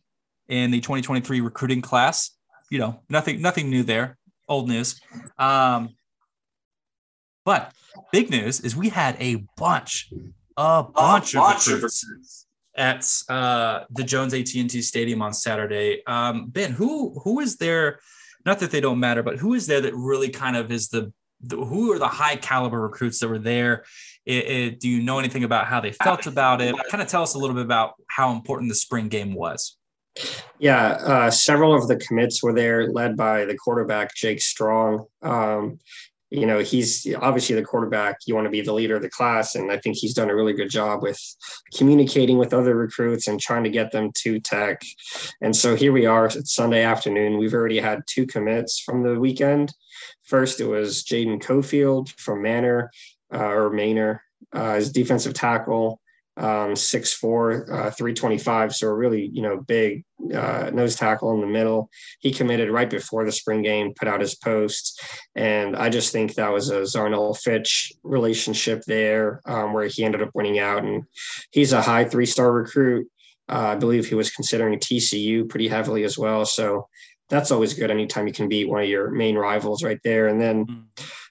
in 0.48 0.70
the 0.70 0.80
2023 0.80 1.40
recruiting 1.40 1.82
class. 1.82 2.30
You 2.70 2.78
know, 2.78 3.00
nothing 3.08 3.40
nothing 3.40 3.70
new 3.70 3.82
there. 3.82 4.18
Old 4.48 4.68
news. 4.68 5.00
Um, 5.38 5.94
but 7.44 7.72
big 8.12 8.30
news 8.30 8.60
is 8.60 8.76
we 8.76 8.88
had 8.88 9.16
a 9.20 9.44
bunch, 9.56 10.12
a 10.56 10.82
bunch, 10.82 11.34
of, 11.34 11.42
recruits 11.42 12.46
at 12.76 13.08
uh, 13.28 13.84
the 13.90 14.04
Jones 14.04 14.34
AT&T 14.34 14.82
Stadium 14.82 15.22
on 15.22 15.32
Saturday. 15.32 16.04
Um, 16.06 16.48
ben, 16.48 16.72
who 16.72 17.18
who 17.20 17.40
is 17.40 17.56
there? 17.56 18.00
Not 18.44 18.60
that 18.60 18.70
they 18.70 18.80
don't 18.80 19.00
matter, 19.00 19.22
but 19.22 19.38
who 19.38 19.54
is 19.54 19.66
there 19.66 19.80
that 19.80 19.94
really 19.94 20.28
kind 20.28 20.56
of 20.56 20.70
is 20.70 20.88
the, 20.88 21.12
who 21.50 21.92
are 21.92 21.98
the 21.98 22.08
high 22.08 22.36
caliber 22.36 22.80
recruits 22.80 23.20
that 23.20 23.28
were 23.28 23.38
there? 23.38 23.84
It, 24.24 24.44
it- 24.46 24.80
do 24.80 24.88
you 24.88 25.02
know 25.02 25.18
anything 25.18 25.44
about 25.44 25.66
how 25.66 25.80
they 25.80 25.92
felt 25.92 26.26
about 26.26 26.60
it? 26.60 26.74
Kind 26.90 27.02
of 27.02 27.08
tell 27.08 27.22
us 27.22 27.34
a 27.34 27.38
little 27.38 27.54
bit 27.54 27.64
about 27.64 27.94
how 28.08 28.32
important 28.32 28.68
the 28.70 28.74
spring 28.74 29.08
game 29.08 29.34
was. 29.34 29.76
Yeah, 30.58 30.92
uh, 30.92 31.30
several 31.30 31.74
of 31.74 31.88
the 31.88 31.96
commits 31.96 32.42
were 32.42 32.54
there, 32.54 32.90
led 32.90 33.16
by 33.16 33.44
the 33.44 33.56
quarterback 33.56 34.14
Jake 34.14 34.40
Strong. 34.40 35.04
Um, 35.22 35.78
you 36.30 36.44
know, 36.46 36.58
he's 36.58 37.06
obviously 37.20 37.54
the 37.54 37.62
quarterback. 37.62 38.16
You 38.26 38.34
want 38.34 38.46
to 38.46 38.50
be 38.50 38.60
the 38.62 38.72
leader 38.72 38.96
of 38.96 39.02
the 39.02 39.10
class, 39.10 39.54
and 39.54 39.70
I 39.70 39.76
think 39.78 39.96
he's 39.96 40.14
done 40.14 40.28
a 40.30 40.34
really 40.34 40.54
good 40.54 40.70
job 40.70 41.02
with 41.02 41.20
communicating 41.74 42.36
with 42.38 42.52
other 42.52 42.74
recruits 42.74 43.28
and 43.28 43.38
trying 43.38 43.62
to 43.64 43.70
get 43.70 43.92
them 43.92 44.10
to 44.22 44.40
Tech. 44.40 44.82
And 45.40 45.54
so 45.54 45.76
here 45.76 45.92
we 45.92 46.06
are. 46.06 46.26
It's 46.26 46.54
Sunday 46.54 46.82
afternoon. 46.82 47.38
We've 47.38 47.54
already 47.54 47.78
had 47.78 48.00
two 48.06 48.26
commits 48.26 48.80
from 48.80 49.02
the 49.02 49.20
weekend. 49.20 49.72
First, 50.26 50.60
it 50.60 50.66
was 50.66 51.04
Jaden 51.04 51.42
Cofield 51.42 52.08
from 52.18 52.42
Manor 52.42 52.90
uh, 53.32 53.44
or 53.44 53.70
Manor, 53.70 54.22
uh, 54.52 54.74
his 54.74 54.92
defensive 54.92 55.34
tackle 55.34 56.00
um, 56.36 56.74
6'4", 56.74 57.62
uh, 57.62 57.90
325. 57.90 58.74
So 58.74 58.88
a 58.88 58.94
really, 58.94 59.30
you 59.32 59.42
know, 59.42 59.58
big 59.58 60.04
uh, 60.34 60.70
nose 60.72 60.96
tackle 60.96 61.32
in 61.34 61.40
the 61.40 61.46
middle. 61.46 61.88
He 62.20 62.30
committed 62.30 62.70
right 62.70 62.90
before 62.90 63.24
the 63.24 63.32
spring 63.32 63.62
game, 63.62 63.94
put 63.94 64.08
out 64.08 64.20
his 64.20 64.34
post. 64.34 65.00
And 65.34 65.76
I 65.76 65.88
just 65.88 66.12
think 66.12 66.34
that 66.34 66.52
was 66.52 66.70
a 66.70 66.82
Zarnell 66.82 67.36
Fitch 67.38 67.92
relationship 68.02 68.82
there 68.86 69.40
um, 69.46 69.72
where 69.72 69.86
he 69.86 70.04
ended 70.04 70.22
up 70.22 70.30
winning 70.34 70.58
out. 70.58 70.84
And 70.84 71.04
he's 71.52 71.72
a 71.72 71.82
high 71.82 72.04
three-star 72.04 72.52
recruit. 72.52 73.08
Uh, 73.48 73.68
I 73.68 73.74
believe 73.76 74.06
he 74.06 74.16
was 74.16 74.30
considering 74.30 74.78
TCU 74.78 75.48
pretty 75.48 75.68
heavily 75.68 76.04
as 76.04 76.18
well. 76.18 76.44
So 76.44 76.88
that's 77.28 77.50
always 77.50 77.74
good 77.74 77.90
anytime 77.90 78.26
you 78.26 78.32
can 78.32 78.48
beat 78.48 78.68
one 78.68 78.82
of 78.82 78.88
your 78.88 79.10
main 79.10 79.36
rivals 79.36 79.82
right 79.82 80.00
there. 80.04 80.28
And 80.28 80.40
then 80.40 80.66
Mm. 80.66 80.82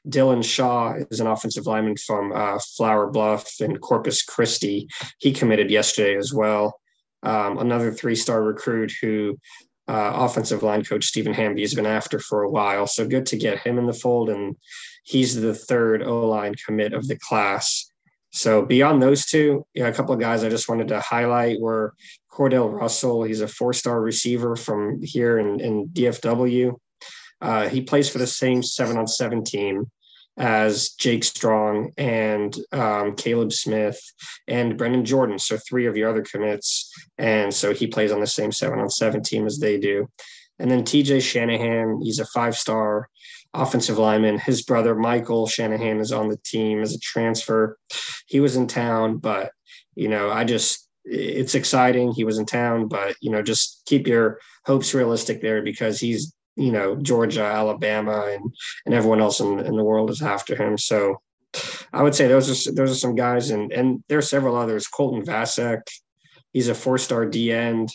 Dylan 0.07 0.43
Shaw 0.43 0.93
is 1.09 1.19
an 1.19 1.27
offensive 1.27 1.65
lineman 1.65 1.97
from 1.97 2.31
uh, 2.31 2.59
Flower 2.77 3.09
Bluff 3.09 3.59
and 3.59 3.81
Corpus 3.81 4.21
Christi. 4.21 4.87
He 5.17 5.31
committed 5.31 5.71
yesterday 5.71 6.15
as 6.15 6.31
well. 6.31 6.79
Um, 7.23 7.57
another 7.57 7.91
three-star 7.91 8.43
recruit 8.43 8.93
who 9.01 9.37
uh, 9.87 10.11
offensive 10.15 10.61
line 10.61 10.83
coach 10.83 11.05
Stephen 11.05 11.33
Hamby 11.33 11.61
has 11.61 11.73
been 11.73 11.85
after 11.85 12.19
for 12.19 12.43
a 12.43 12.49
while. 12.49 12.85
So 12.87 13.07
good 13.07 13.25
to 13.27 13.37
get 13.37 13.59
him 13.59 13.79
in 13.79 13.87
the 13.87 13.93
fold, 13.93 14.29
and 14.29 14.55
he's 15.03 15.33
the 15.35 15.55
third 15.55 16.03
O-line 16.03 16.53
commit 16.63 16.93
of 16.93 17.07
the 17.07 17.17
class. 17.17 17.91
So 18.35 18.65
beyond 18.65 19.01
those 19.01 19.25
two, 19.25 19.65
yeah, 19.73 19.87
a 19.87 19.93
couple 19.93 20.13
of 20.13 20.19
guys 20.19 20.43
I 20.43 20.49
just 20.49 20.67
wanted 20.67 20.89
to 20.89 20.99
highlight 20.99 21.61
were 21.61 21.95
Cordell 22.29 22.69
Russell. 22.69 23.23
He's 23.23 23.39
a 23.39 23.47
four-star 23.47 24.01
receiver 24.01 24.57
from 24.57 25.01
here 25.01 25.39
in, 25.39 25.61
in 25.61 25.87
DFW. 25.87 26.75
Uh, 27.41 27.69
he 27.69 27.79
plays 27.79 28.09
for 28.09 28.17
the 28.17 28.27
same 28.27 28.61
seven 28.61 28.97
on 28.97 29.07
seven 29.07 29.41
team 29.41 29.89
as 30.35 30.89
Jake 30.89 31.23
Strong 31.23 31.93
and 31.97 32.57
um, 32.73 33.15
Caleb 33.15 33.53
Smith 33.53 33.99
and 34.49 34.77
Brendan 34.77 35.05
Jordan. 35.05 35.39
So 35.39 35.57
three 35.57 35.85
of 35.85 35.95
your 35.95 36.09
other 36.09 36.23
commits. 36.23 36.91
And 37.17 37.53
so 37.53 37.73
he 37.73 37.87
plays 37.87 38.11
on 38.11 38.19
the 38.19 38.27
same 38.27 38.51
seven 38.51 38.79
on 38.79 38.89
seven 38.89 39.23
team 39.23 39.45
as 39.45 39.59
they 39.59 39.79
do. 39.79 40.09
And 40.59 40.69
then 40.69 40.83
TJ 40.83 41.21
Shanahan, 41.21 42.01
he's 42.03 42.19
a 42.19 42.25
five 42.25 42.57
star 42.57 43.07
offensive 43.55 43.97
lineman. 43.97 44.37
His 44.37 44.63
brother 44.63 44.95
Michael 44.95 45.47
Shanahan 45.47 45.99
is 45.99 46.11
on 46.11 46.29
the 46.29 46.37
team 46.37 46.81
as 46.81 46.93
a 46.93 46.99
transfer. 46.99 47.77
He 48.27 48.39
was 48.39 48.55
in 48.55 48.67
town, 48.67 49.17
but 49.17 49.51
you 49.95 50.07
know, 50.07 50.29
I 50.29 50.43
just 50.43 50.87
it's 51.05 51.55
exciting. 51.55 52.11
He 52.11 52.23
was 52.23 52.37
in 52.37 52.45
town, 52.45 52.87
but 52.87 53.15
you 53.21 53.31
know, 53.31 53.41
just 53.41 53.83
keep 53.85 54.07
your 54.07 54.39
hopes 54.65 54.93
realistic 54.93 55.41
there 55.41 55.61
because 55.61 55.99
he's 55.99 56.33
you 56.55 56.71
know 56.71 56.95
Georgia, 56.95 57.43
Alabama, 57.43 58.27
and 58.31 58.43
and 58.85 58.95
everyone 58.95 59.21
else 59.21 59.39
in, 59.39 59.59
in 59.59 59.75
the 59.75 59.83
world 59.83 60.09
is 60.09 60.21
after 60.21 60.55
him. 60.55 60.77
So 60.77 61.21
I 61.93 62.03
would 62.03 62.15
say 62.15 62.27
those 62.27 62.67
are 62.67 62.71
those 62.73 62.91
are 62.91 62.95
some 62.95 63.15
guys, 63.15 63.51
and 63.51 63.71
and 63.71 64.03
there 64.09 64.17
are 64.17 64.23
several 64.23 64.55
others. 64.55 64.87
Colton 64.87 65.23
Vasek, 65.23 65.81
he's 66.53 66.67
a 66.67 66.75
four 66.75 66.97
star 66.97 67.25
D 67.25 67.51
end 67.51 67.89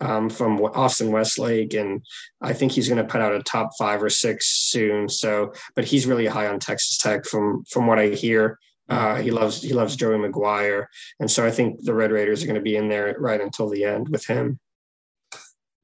um, 0.00 0.30
from 0.30 0.60
Austin 0.60 1.10
Westlake, 1.10 1.74
and 1.74 2.02
I 2.40 2.52
think 2.52 2.72
he's 2.72 2.88
going 2.88 3.04
to 3.04 3.10
put 3.10 3.20
out 3.20 3.34
a 3.34 3.42
top 3.42 3.70
five 3.78 4.02
or 4.02 4.10
six 4.10 4.46
soon. 4.70 5.08
So, 5.08 5.52
but 5.74 5.84
he's 5.84 6.06
really 6.06 6.26
high 6.26 6.46
on 6.46 6.58
Texas 6.60 6.98
Tech 6.98 7.24
from 7.24 7.64
from 7.70 7.86
what 7.86 7.98
I 7.98 8.08
hear. 8.08 8.58
Uh, 8.88 9.16
he 9.16 9.30
loves 9.30 9.60
he 9.62 9.72
loves 9.74 9.96
Joey 9.96 10.16
McGuire, 10.16 10.86
and 11.20 11.30
so 11.30 11.44
I 11.44 11.50
think 11.50 11.82
the 11.84 11.94
Red 11.94 12.10
Raiders 12.12 12.42
are 12.42 12.46
going 12.46 12.54
to 12.56 12.60
be 12.62 12.76
in 12.76 12.88
there 12.88 13.14
right 13.18 13.40
until 13.40 13.68
the 13.68 13.84
end 13.84 14.08
with 14.08 14.24
him. 14.26 14.58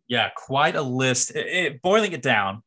Yeah, 0.08 0.30
quite 0.36 0.76
a 0.76 0.82
list. 0.82 1.30
It- 1.30 1.46
it- 1.46 1.82
boiling 1.82 2.12
it 2.12 2.22
down, 2.22 2.62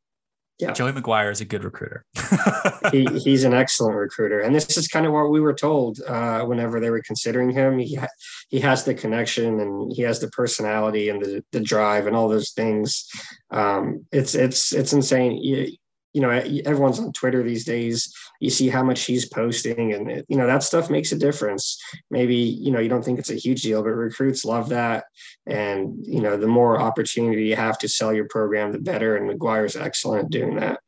Yeah. 0.59 0.71
Joey 0.71 0.91
McGuire 0.91 1.31
is 1.31 1.39
a 1.39 1.45
good 1.45 1.63
recruiter. 1.63 2.03
he, 2.91 3.05
he's 3.23 3.43
an 3.43 3.53
excellent 3.53 3.95
recruiter, 3.95 4.39
and 4.39 4.55
this 4.55 4.75
is 4.75 4.87
kind 4.87 5.05
of 5.05 5.13
what 5.13 5.29
we 5.29 5.39
were 5.39 5.53
told 5.53 5.99
uh, 6.07 6.43
whenever 6.45 6.79
they 6.79 6.89
were 6.89 7.01
considering 7.01 7.51
him. 7.51 7.77
He 7.77 7.95
ha- 7.95 8.07
he 8.49 8.59
has 8.61 8.83
the 8.83 8.95
connection, 8.95 9.59
and 9.59 9.91
he 9.93 10.01
has 10.01 10.19
the 10.19 10.29
personality, 10.29 11.09
and 11.09 11.21
the, 11.21 11.45
the 11.51 11.59
drive, 11.59 12.07
and 12.07 12.15
all 12.15 12.27
those 12.27 12.51
things. 12.51 13.07
Um, 13.51 14.05
it's 14.11 14.33
it's 14.33 14.73
it's 14.73 14.93
insane. 14.93 15.37
You, 15.37 15.73
you 16.17 16.23
know, 16.23 16.31
everyone's 16.65 16.97
on 16.97 17.13
Twitter 17.13 17.43
these 17.43 17.63
days. 17.63 18.11
You 18.39 18.49
see 18.49 18.69
how 18.69 18.81
much 18.81 19.03
he's 19.03 19.29
posting, 19.29 19.93
and 19.93 20.09
it, 20.09 20.25
you 20.27 20.35
know 20.35 20.47
that 20.47 20.63
stuff 20.63 20.89
makes 20.89 21.11
a 21.11 21.15
difference. 21.15 21.79
Maybe 22.09 22.35
you 22.35 22.71
know 22.71 22.79
you 22.79 22.89
don't 22.89 23.05
think 23.05 23.19
it's 23.19 23.29
a 23.29 23.35
huge 23.35 23.61
deal, 23.61 23.83
but 23.83 23.91
recruits 23.91 24.43
love 24.43 24.69
that. 24.69 25.03
And 25.45 25.95
you 26.03 26.21
know, 26.21 26.35
the 26.35 26.47
more 26.47 26.81
opportunity 26.81 27.45
you 27.45 27.55
have 27.55 27.77
to 27.77 27.87
sell 27.87 28.11
your 28.11 28.25
program, 28.29 28.71
the 28.71 28.79
better. 28.79 29.15
And 29.15 29.29
McGuire's 29.29 29.75
excellent 29.75 30.25
at 30.25 30.31
doing 30.31 30.55
that. 30.55 30.79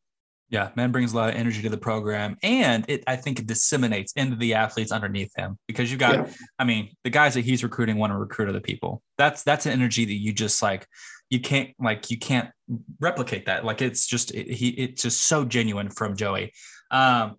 Yeah, 0.49 0.71
man 0.75 0.91
brings 0.91 1.13
a 1.13 1.15
lot 1.15 1.29
of 1.29 1.35
energy 1.35 1.61
to 1.61 1.69
the 1.69 1.77
program, 1.77 2.35
and 2.41 2.83
it 2.87 3.03
I 3.05 3.15
think 3.15 3.37
it 3.37 3.45
disseminates 3.45 4.13
into 4.13 4.35
the 4.35 4.55
athletes 4.55 4.91
underneath 4.91 5.31
him 5.37 5.59
because 5.67 5.91
you've 5.91 5.99
got, 5.99 6.15
Yeah. 6.15 6.33
I 6.57 6.63
mean, 6.63 6.89
the 7.03 7.11
guys 7.11 7.35
that 7.35 7.45
he's 7.45 7.61
recruiting 7.61 7.97
want 7.97 8.13
to 8.13 8.17
recruit 8.17 8.49
other 8.49 8.61
people. 8.61 9.03
That's 9.19 9.43
that's 9.43 9.67
an 9.67 9.73
energy 9.73 10.05
that 10.05 10.11
you 10.11 10.33
just 10.33 10.59
like, 10.63 10.87
you 11.29 11.39
can't 11.39 11.69
like 11.79 12.09
you 12.09 12.17
can't 12.17 12.49
replicate 12.99 13.45
that. 13.45 13.65
Like 13.65 13.81
it's 13.81 14.05
just 14.07 14.33
it, 14.33 14.49
he 14.49 14.69
it's 14.69 15.03
just 15.03 15.27
so 15.27 15.45
genuine 15.45 15.89
from 15.89 16.15
Joey. 16.15 16.53
Um, 16.91 17.37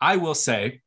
I 0.00 0.16
will 0.16 0.34
say. 0.34 0.80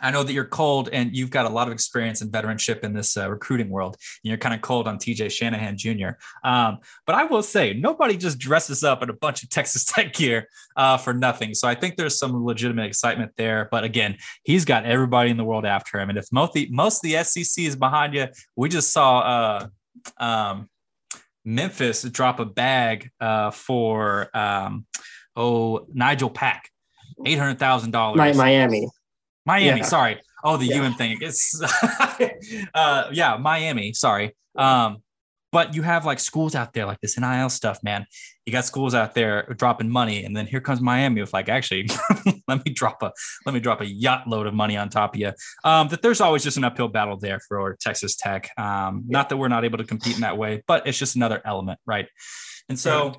I 0.00 0.10
know 0.10 0.22
that 0.22 0.32
you're 0.32 0.44
cold 0.44 0.88
and 0.92 1.16
you've 1.16 1.30
got 1.30 1.46
a 1.46 1.48
lot 1.48 1.68
of 1.68 1.72
experience 1.72 2.20
and 2.20 2.30
veteranship 2.30 2.80
in 2.80 2.92
this 2.92 3.16
uh, 3.16 3.30
recruiting 3.30 3.70
world. 3.70 3.96
And 4.22 4.28
you're 4.28 4.38
kind 4.38 4.54
of 4.54 4.60
cold 4.60 4.88
on 4.88 4.98
TJ 4.98 5.30
Shanahan 5.30 5.78
Jr. 5.78 6.18
Um, 6.42 6.78
but 7.06 7.14
I 7.14 7.24
will 7.24 7.44
say, 7.44 7.74
nobody 7.74 8.16
just 8.16 8.38
dresses 8.38 8.82
up 8.82 9.02
in 9.02 9.08
a 9.08 9.14
bunch 9.14 9.44
of 9.44 9.50
Texas 9.50 9.84
Tech 9.84 10.12
gear 10.12 10.48
uh, 10.76 10.96
for 10.96 11.14
nothing. 11.14 11.54
So 11.54 11.68
I 11.68 11.74
think 11.74 11.96
there's 11.96 12.18
some 12.18 12.44
legitimate 12.44 12.86
excitement 12.86 13.32
there. 13.36 13.68
But 13.70 13.84
again, 13.84 14.18
he's 14.42 14.64
got 14.64 14.84
everybody 14.84 15.30
in 15.30 15.36
the 15.36 15.44
world 15.44 15.64
after 15.64 15.98
him. 15.98 16.10
And 16.10 16.18
if 16.18 16.26
most 16.32 16.52
the 16.54 16.68
most 16.70 17.04
of 17.04 17.10
the 17.10 17.22
SEC 17.22 17.64
is 17.64 17.76
behind 17.76 18.14
you, 18.14 18.26
we 18.56 18.68
just 18.68 18.92
saw 18.92 19.20
uh, 19.20 19.66
um, 20.18 20.68
Memphis 21.44 22.02
drop 22.02 22.40
a 22.40 22.44
bag 22.44 23.10
uh, 23.20 23.50
for 23.50 24.28
um, 24.36 24.86
oh 25.36 25.86
Nigel 25.92 26.30
Pack, 26.30 26.70
eight 27.26 27.38
hundred 27.38 27.58
thousand 27.58 27.90
dollars. 27.90 28.36
Miami. 28.36 28.88
Miami, 29.46 29.80
Yeah. 29.80 29.84
sorry. 29.84 30.20
Oh, 30.42 30.56
the 30.56 30.66
Yeah. 30.66 30.82
UM 30.82 30.94
thing. 30.94 31.18
It's 31.20 31.60
uh, 32.74 33.08
yeah, 33.12 33.36
Miami. 33.36 33.92
Sorry. 33.92 34.34
Um, 34.56 35.02
But 35.54 35.72
you 35.72 35.82
have 35.82 36.04
like 36.04 36.18
schools 36.18 36.56
out 36.56 36.72
there 36.72 36.84
like 36.84 37.00
this 37.00 37.16
NIL 37.16 37.48
stuff, 37.48 37.78
man. 37.84 38.06
You 38.44 38.52
got 38.52 38.64
schools 38.64 38.92
out 38.92 39.14
there 39.14 39.44
dropping 39.56 39.88
money, 39.88 40.24
and 40.24 40.36
then 40.36 40.48
here 40.48 40.60
comes 40.60 40.80
Miami 40.80 41.20
with 41.20 41.32
like, 41.32 41.48
actually, 41.48 41.88
let 42.48 42.66
me 42.66 42.72
drop 42.72 43.04
a 43.04 43.12
let 43.46 43.54
me 43.54 43.60
drop 43.60 43.80
a 43.80 43.86
yacht 43.86 44.26
load 44.26 44.48
of 44.48 44.54
money 44.54 44.76
on 44.76 44.88
top 44.88 45.14
of 45.14 45.20
you. 45.20 45.30
Um, 45.62 45.86
that 45.90 46.02
there's 46.02 46.20
always 46.20 46.42
just 46.42 46.56
an 46.56 46.64
uphill 46.64 46.88
battle 46.88 47.16
there 47.18 47.38
for 47.46 47.76
Texas 47.80 48.16
Tech. 48.16 48.50
Um, 48.58 49.04
not 49.06 49.28
that 49.28 49.36
we're 49.36 49.46
not 49.46 49.64
able 49.64 49.78
to 49.78 49.84
compete 49.84 50.16
in 50.16 50.22
that 50.22 50.36
way, 50.36 50.64
but 50.66 50.88
it's 50.88 50.98
just 50.98 51.14
another 51.14 51.40
element, 51.44 51.78
right? 51.86 52.08
And 52.68 52.76
so, 52.76 53.14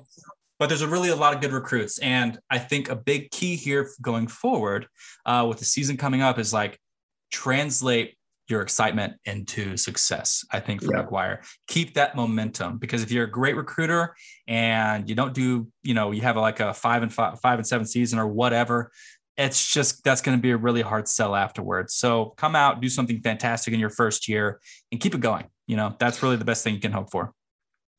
but 0.58 0.66
there's 0.66 0.82
a 0.82 0.88
really 0.88 1.08
a 1.08 1.16
lot 1.16 1.32
of 1.32 1.40
good 1.40 1.52
recruits, 1.52 1.98
and 2.00 2.38
I 2.50 2.58
think 2.58 2.90
a 2.90 2.96
big 2.96 3.30
key 3.30 3.56
here 3.56 3.88
going 4.02 4.26
forward 4.26 4.88
uh, 5.24 5.46
with 5.48 5.58
the 5.58 5.64
season 5.64 5.96
coming 5.96 6.20
up 6.20 6.38
is 6.38 6.52
like 6.52 6.78
translate 7.30 8.15
your 8.48 8.62
excitement 8.62 9.14
into 9.24 9.76
success. 9.76 10.44
I 10.52 10.60
think 10.60 10.82
for 10.82 10.96
yeah. 10.96 11.04
McGuire, 11.04 11.46
keep 11.66 11.94
that 11.94 12.14
momentum 12.14 12.78
because 12.78 13.02
if 13.02 13.10
you're 13.10 13.24
a 13.24 13.30
great 13.30 13.56
recruiter 13.56 14.14
and 14.46 15.08
you 15.08 15.14
don't 15.14 15.34
do, 15.34 15.68
you 15.82 15.94
know, 15.94 16.12
you 16.12 16.22
have 16.22 16.36
like 16.36 16.60
a 16.60 16.72
five 16.72 17.02
and 17.02 17.12
five, 17.12 17.40
five 17.40 17.58
and 17.58 17.66
seven 17.66 17.86
season 17.86 18.18
or 18.18 18.28
whatever, 18.28 18.92
it's 19.36 19.70
just 19.70 20.02
that's 20.04 20.22
going 20.22 20.36
to 20.36 20.40
be 20.40 20.50
a 20.52 20.56
really 20.56 20.82
hard 20.82 21.08
sell 21.08 21.34
afterwards. 21.34 21.94
So 21.94 22.34
come 22.36 22.56
out, 22.56 22.80
do 22.80 22.88
something 22.88 23.20
fantastic 23.20 23.74
in 23.74 23.80
your 23.80 23.90
first 23.90 24.28
year, 24.28 24.60
and 24.90 25.00
keep 25.00 25.14
it 25.14 25.20
going. 25.20 25.46
You 25.66 25.76
know, 25.76 25.94
that's 25.98 26.22
really 26.22 26.36
the 26.36 26.44
best 26.44 26.64
thing 26.64 26.74
you 26.74 26.80
can 26.80 26.92
hope 26.92 27.10
for. 27.10 27.32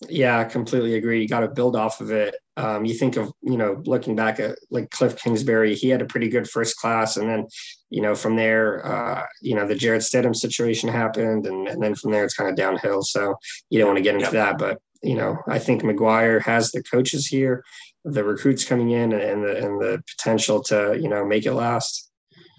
Yeah, 0.10 0.40
I 0.40 0.46
completely 0.46 0.96
agree. 0.96 1.22
You 1.22 1.28
got 1.28 1.42
to 1.42 1.48
build 1.48 1.76
off 1.76 2.02
of 2.02 2.12
it. 2.12 2.36
Um, 2.58 2.86
you 2.86 2.96
think 2.96 3.18
of, 3.18 3.32
you 3.44 3.56
know, 3.56 3.82
looking 3.86 4.16
back 4.16 4.40
at 4.40 4.58
like 4.72 4.90
Cliff 4.90 5.16
Kingsbury, 5.16 5.76
he 5.76 5.90
had 5.90 6.02
a 6.02 6.06
pretty 6.06 6.28
good 6.28 6.50
first 6.50 6.78
class. 6.78 7.16
And 7.16 7.30
then, 7.30 7.46
you 7.92 8.02
know, 8.02 8.16
from 8.16 8.36
there, 8.36 8.84
uh, 8.84 9.26
you 9.44 9.54
know, 9.54 9.68
the 9.68 9.76
Jarrett 9.76 10.02
Stidham 10.02 10.36
situation 10.36 10.90
happened. 10.90 11.46
And, 11.46 11.68
and 11.68 11.82
then 11.82 11.94
from 11.94 12.12
there, 12.12 12.26
it's 12.26 12.34
kind 12.34 12.50
of 12.50 12.56
downhill. 12.56 13.04
So 13.04 13.36
you 13.70 13.78
don't 13.78 13.90
want 13.90 13.98
to 13.98 14.04
get 14.04 14.16
into 14.16 14.26
yep. 14.26 14.34
that. 14.34 14.58
But, 14.58 14.82
you 15.04 15.14
know, 15.14 15.38
I 15.48 15.60
think 15.60 15.84
McGuire 15.84 16.42
has 16.42 16.72
the 16.72 16.82
coaches 16.82 17.28
here, 17.28 17.64
the 18.04 18.24
recruits 18.24 18.66
coming 18.66 18.90
in, 18.90 19.14
and 19.14 19.44
the, 19.44 19.56
and 19.64 19.80
the 19.80 20.04
potential 20.18 20.64
to, 20.64 20.98
you 21.00 21.10
know, 21.10 21.24
make 21.24 21.46
it 21.46 21.54
last. 21.54 22.10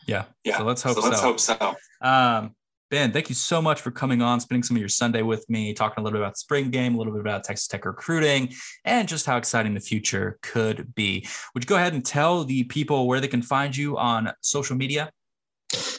Yeah. 0.06 0.26
Yeah. 0.44 0.58
So 0.58 0.64
let's 0.64 0.82
hope 0.82 0.94
so. 0.94 1.00
Let's 1.00 1.20
so. 1.20 1.26
hope 1.26 1.40
so. 1.40 1.76
Um, 2.00 2.54
Ben, 2.90 3.12
thank 3.12 3.28
you 3.28 3.34
so 3.34 3.60
much 3.60 3.82
for 3.82 3.90
coming 3.90 4.22
on, 4.22 4.40
spending 4.40 4.62
some 4.62 4.74
of 4.74 4.80
your 4.80 4.88
Sunday 4.88 5.20
with 5.20 5.44
me, 5.50 5.74
talking 5.74 6.00
a 6.00 6.04
little 6.04 6.18
bit 6.18 6.22
about 6.22 6.32
the 6.32 6.38
spring 6.38 6.70
game, 6.70 6.94
a 6.94 6.98
little 6.98 7.12
bit 7.12 7.20
about 7.20 7.44
Texas 7.44 7.66
Tech 7.66 7.84
recruiting, 7.84 8.54
and 8.86 9.06
just 9.06 9.26
how 9.26 9.36
exciting 9.36 9.74
the 9.74 9.80
future 9.80 10.38
could 10.40 10.94
be. 10.94 11.26
Would 11.52 11.64
you 11.64 11.68
go 11.68 11.76
ahead 11.76 11.92
and 11.92 12.02
tell 12.02 12.44
the 12.44 12.64
people 12.64 13.06
where 13.06 13.20
they 13.20 13.28
can 13.28 13.42
find 13.42 13.76
you 13.76 13.98
on 13.98 14.32
social 14.40 14.74
media? 14.74 15.10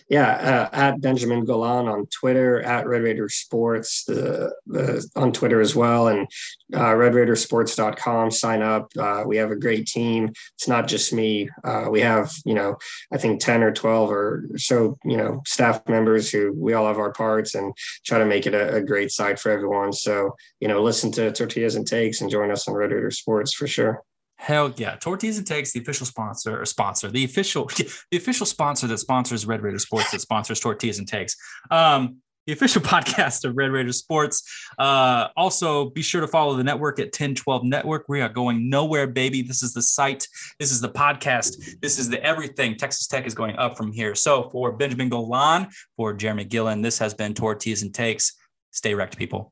Yeah, 0.09 0.31
uh, 0.31 0.75
at 0.75 1.01
Benjamin 1.01 1.45
Golan 1.45 1.87
on 1.87 2.07
Twitter, 2.07 2.61
at 2.61 2.87
Red 2.87 3.03
Raider 3.03 3.29
Sports 3.29 4.05
the, 4.05 4.51
the, 4.65 5.07
on 5.15 5.31
Twitter 5.31 5.61
as 5.61 5.75
well, 5.75 6.07
and 6.07 6.27
uh, 6.73 6.93
RedRaidersports.com. 6.93 8.31
Sign 8.31 8.63
up. 8.63 8.91
Uh, 8.97 9.23
we 9.27 9.37
have 9.37 9.51
a 9.51 9.55
great 9.55 9.85
team. 9.85 10.29
It's 10.55 10.67
not 10.67 10.87
just 10.87 11.13
me. 11.13 11.47
Uh, 11.63 11.85
we 11.91 12.01
have, 12.01 12.31
you 12.43 12.55
know, 12.55 12.77
I 13.13 13.17
think 13.17 13.39
10 13.39 13.61
or 13.61 13.71
12 13.71 14.11
or 14.11 14.49
so, 14.57 14.97
you 15.05 15.15
know, 15.15 15.41
staff 15.45 15.87
members 15.87 16.31
who 16.31 16.53
we 16.53 16.73
all 16.73 16.87
have 16.87 16.97
our 16.97 17.13
parts 17.13 17.53
and 17.53 17.71
try 18.03 18.17
to 18.17 18.25
make 18.25 18.47
it 18.47 18.55
a, 18.55 18.75
a 18.77 18.81
great 18.81 19.11
site 19.11 19.37
for 19.37 19.51
everyone. 19.51 19.93
So, 19.93 20.35
you 20.59 20.67
know, 20.67 20.81
listen 20.81 21.11
to 21.13 21.31
Tortillas 21.31 21.75
and 21.75 21.85
Takes 21.85 22.21
and 22.21 22.31
join 22.31 22.49
us 22.49 22.67
on 22.67 22.73
Red 22.73 22.91
Raider 22.91 23.11
Sports 23.11 23.53
for 23.53 23.67
sure. 23.67 24.03
Hell 24.41 24.73
yeah. 24.77 24.95
Tortillas 24.95 25.37
and 25.37 25.45
Takes, 25.45 25.73
the 25.73 25.81
official 25.81 26.05
sponsor 26.05 26.61
or 26.61 26.65
sponsor, 26.65 27.11
the 27.11 27.25
official, 27.25 27.65
the 28.11 28.17
official 28.17 28.45
sponsor 28.45 28.87
that 28.87 28.97
sponsors 28.97 29.45
Red 29.45 29.61
Raider 29.61 29.79
Sports 29.79 30.11
that 30.11 30.21
sponsors 30.21 30.61
Tortillas 30.61 30.97
and 30.97 31.07
Takes. 31.07 31.35
Um, 31.69 32.21
the 32.47 32.53
official 32.53 32.81
podcast 32.93 33.43
of 33.43 33.57
Red 33.57 33.69
Raider 33.71 33.91
Sports. 33.91 34.49
Uh, 34.79 35.27
also, 35.35 35.89
be 35.89 36.01
sure 36.01 36.21
to 36.21 36.27
follow 36.27 36.55
the 36.55 36.63
network 36.63 36.99
at 36.99 37.07
1012 37.07 37.65
Network. 37.65 38.05
We 38.07 38.21
are 38.21 38.29
going 38.29 38.69
nowhere, 38.69 39.07
baby. 39.07 39.41
This 39.41 39.61
is 39.61 39.73
the 39.73 39.81
site. 39.81 40.25
This 40.57 40.71
is 40.71 40.79
the 40.79 40.89
podcast. 40.89 41.81
This 41.81 41.99
is 41.99 42.07
the 42.07 42.23
everything. 42.23 42.77
Texas 42.77 43.07
Tech 43.07 43.27
is 43.27 43.35
going 43.35 43.57
up 43.57 43.75
from 43.75 43.91
here. 43.91 44.15
So, 44.15 44.49
for 44.51 44.71
Benjamin 44.71 45.09
Golan, 45.09 45.67
for 45.97 46.15
Jeramey 46.15 46.47
Gillen, 46.47 46.81
this 46.81 46.97
has 46.97 47.13
been 47.13 47.33
Tortillas 47.33 47.81
and 47.81 47.93
Takes. 47.93 48.37
Stay 48.71 48.95
wrecked, 48.95 49.17
people. 49.17 49.51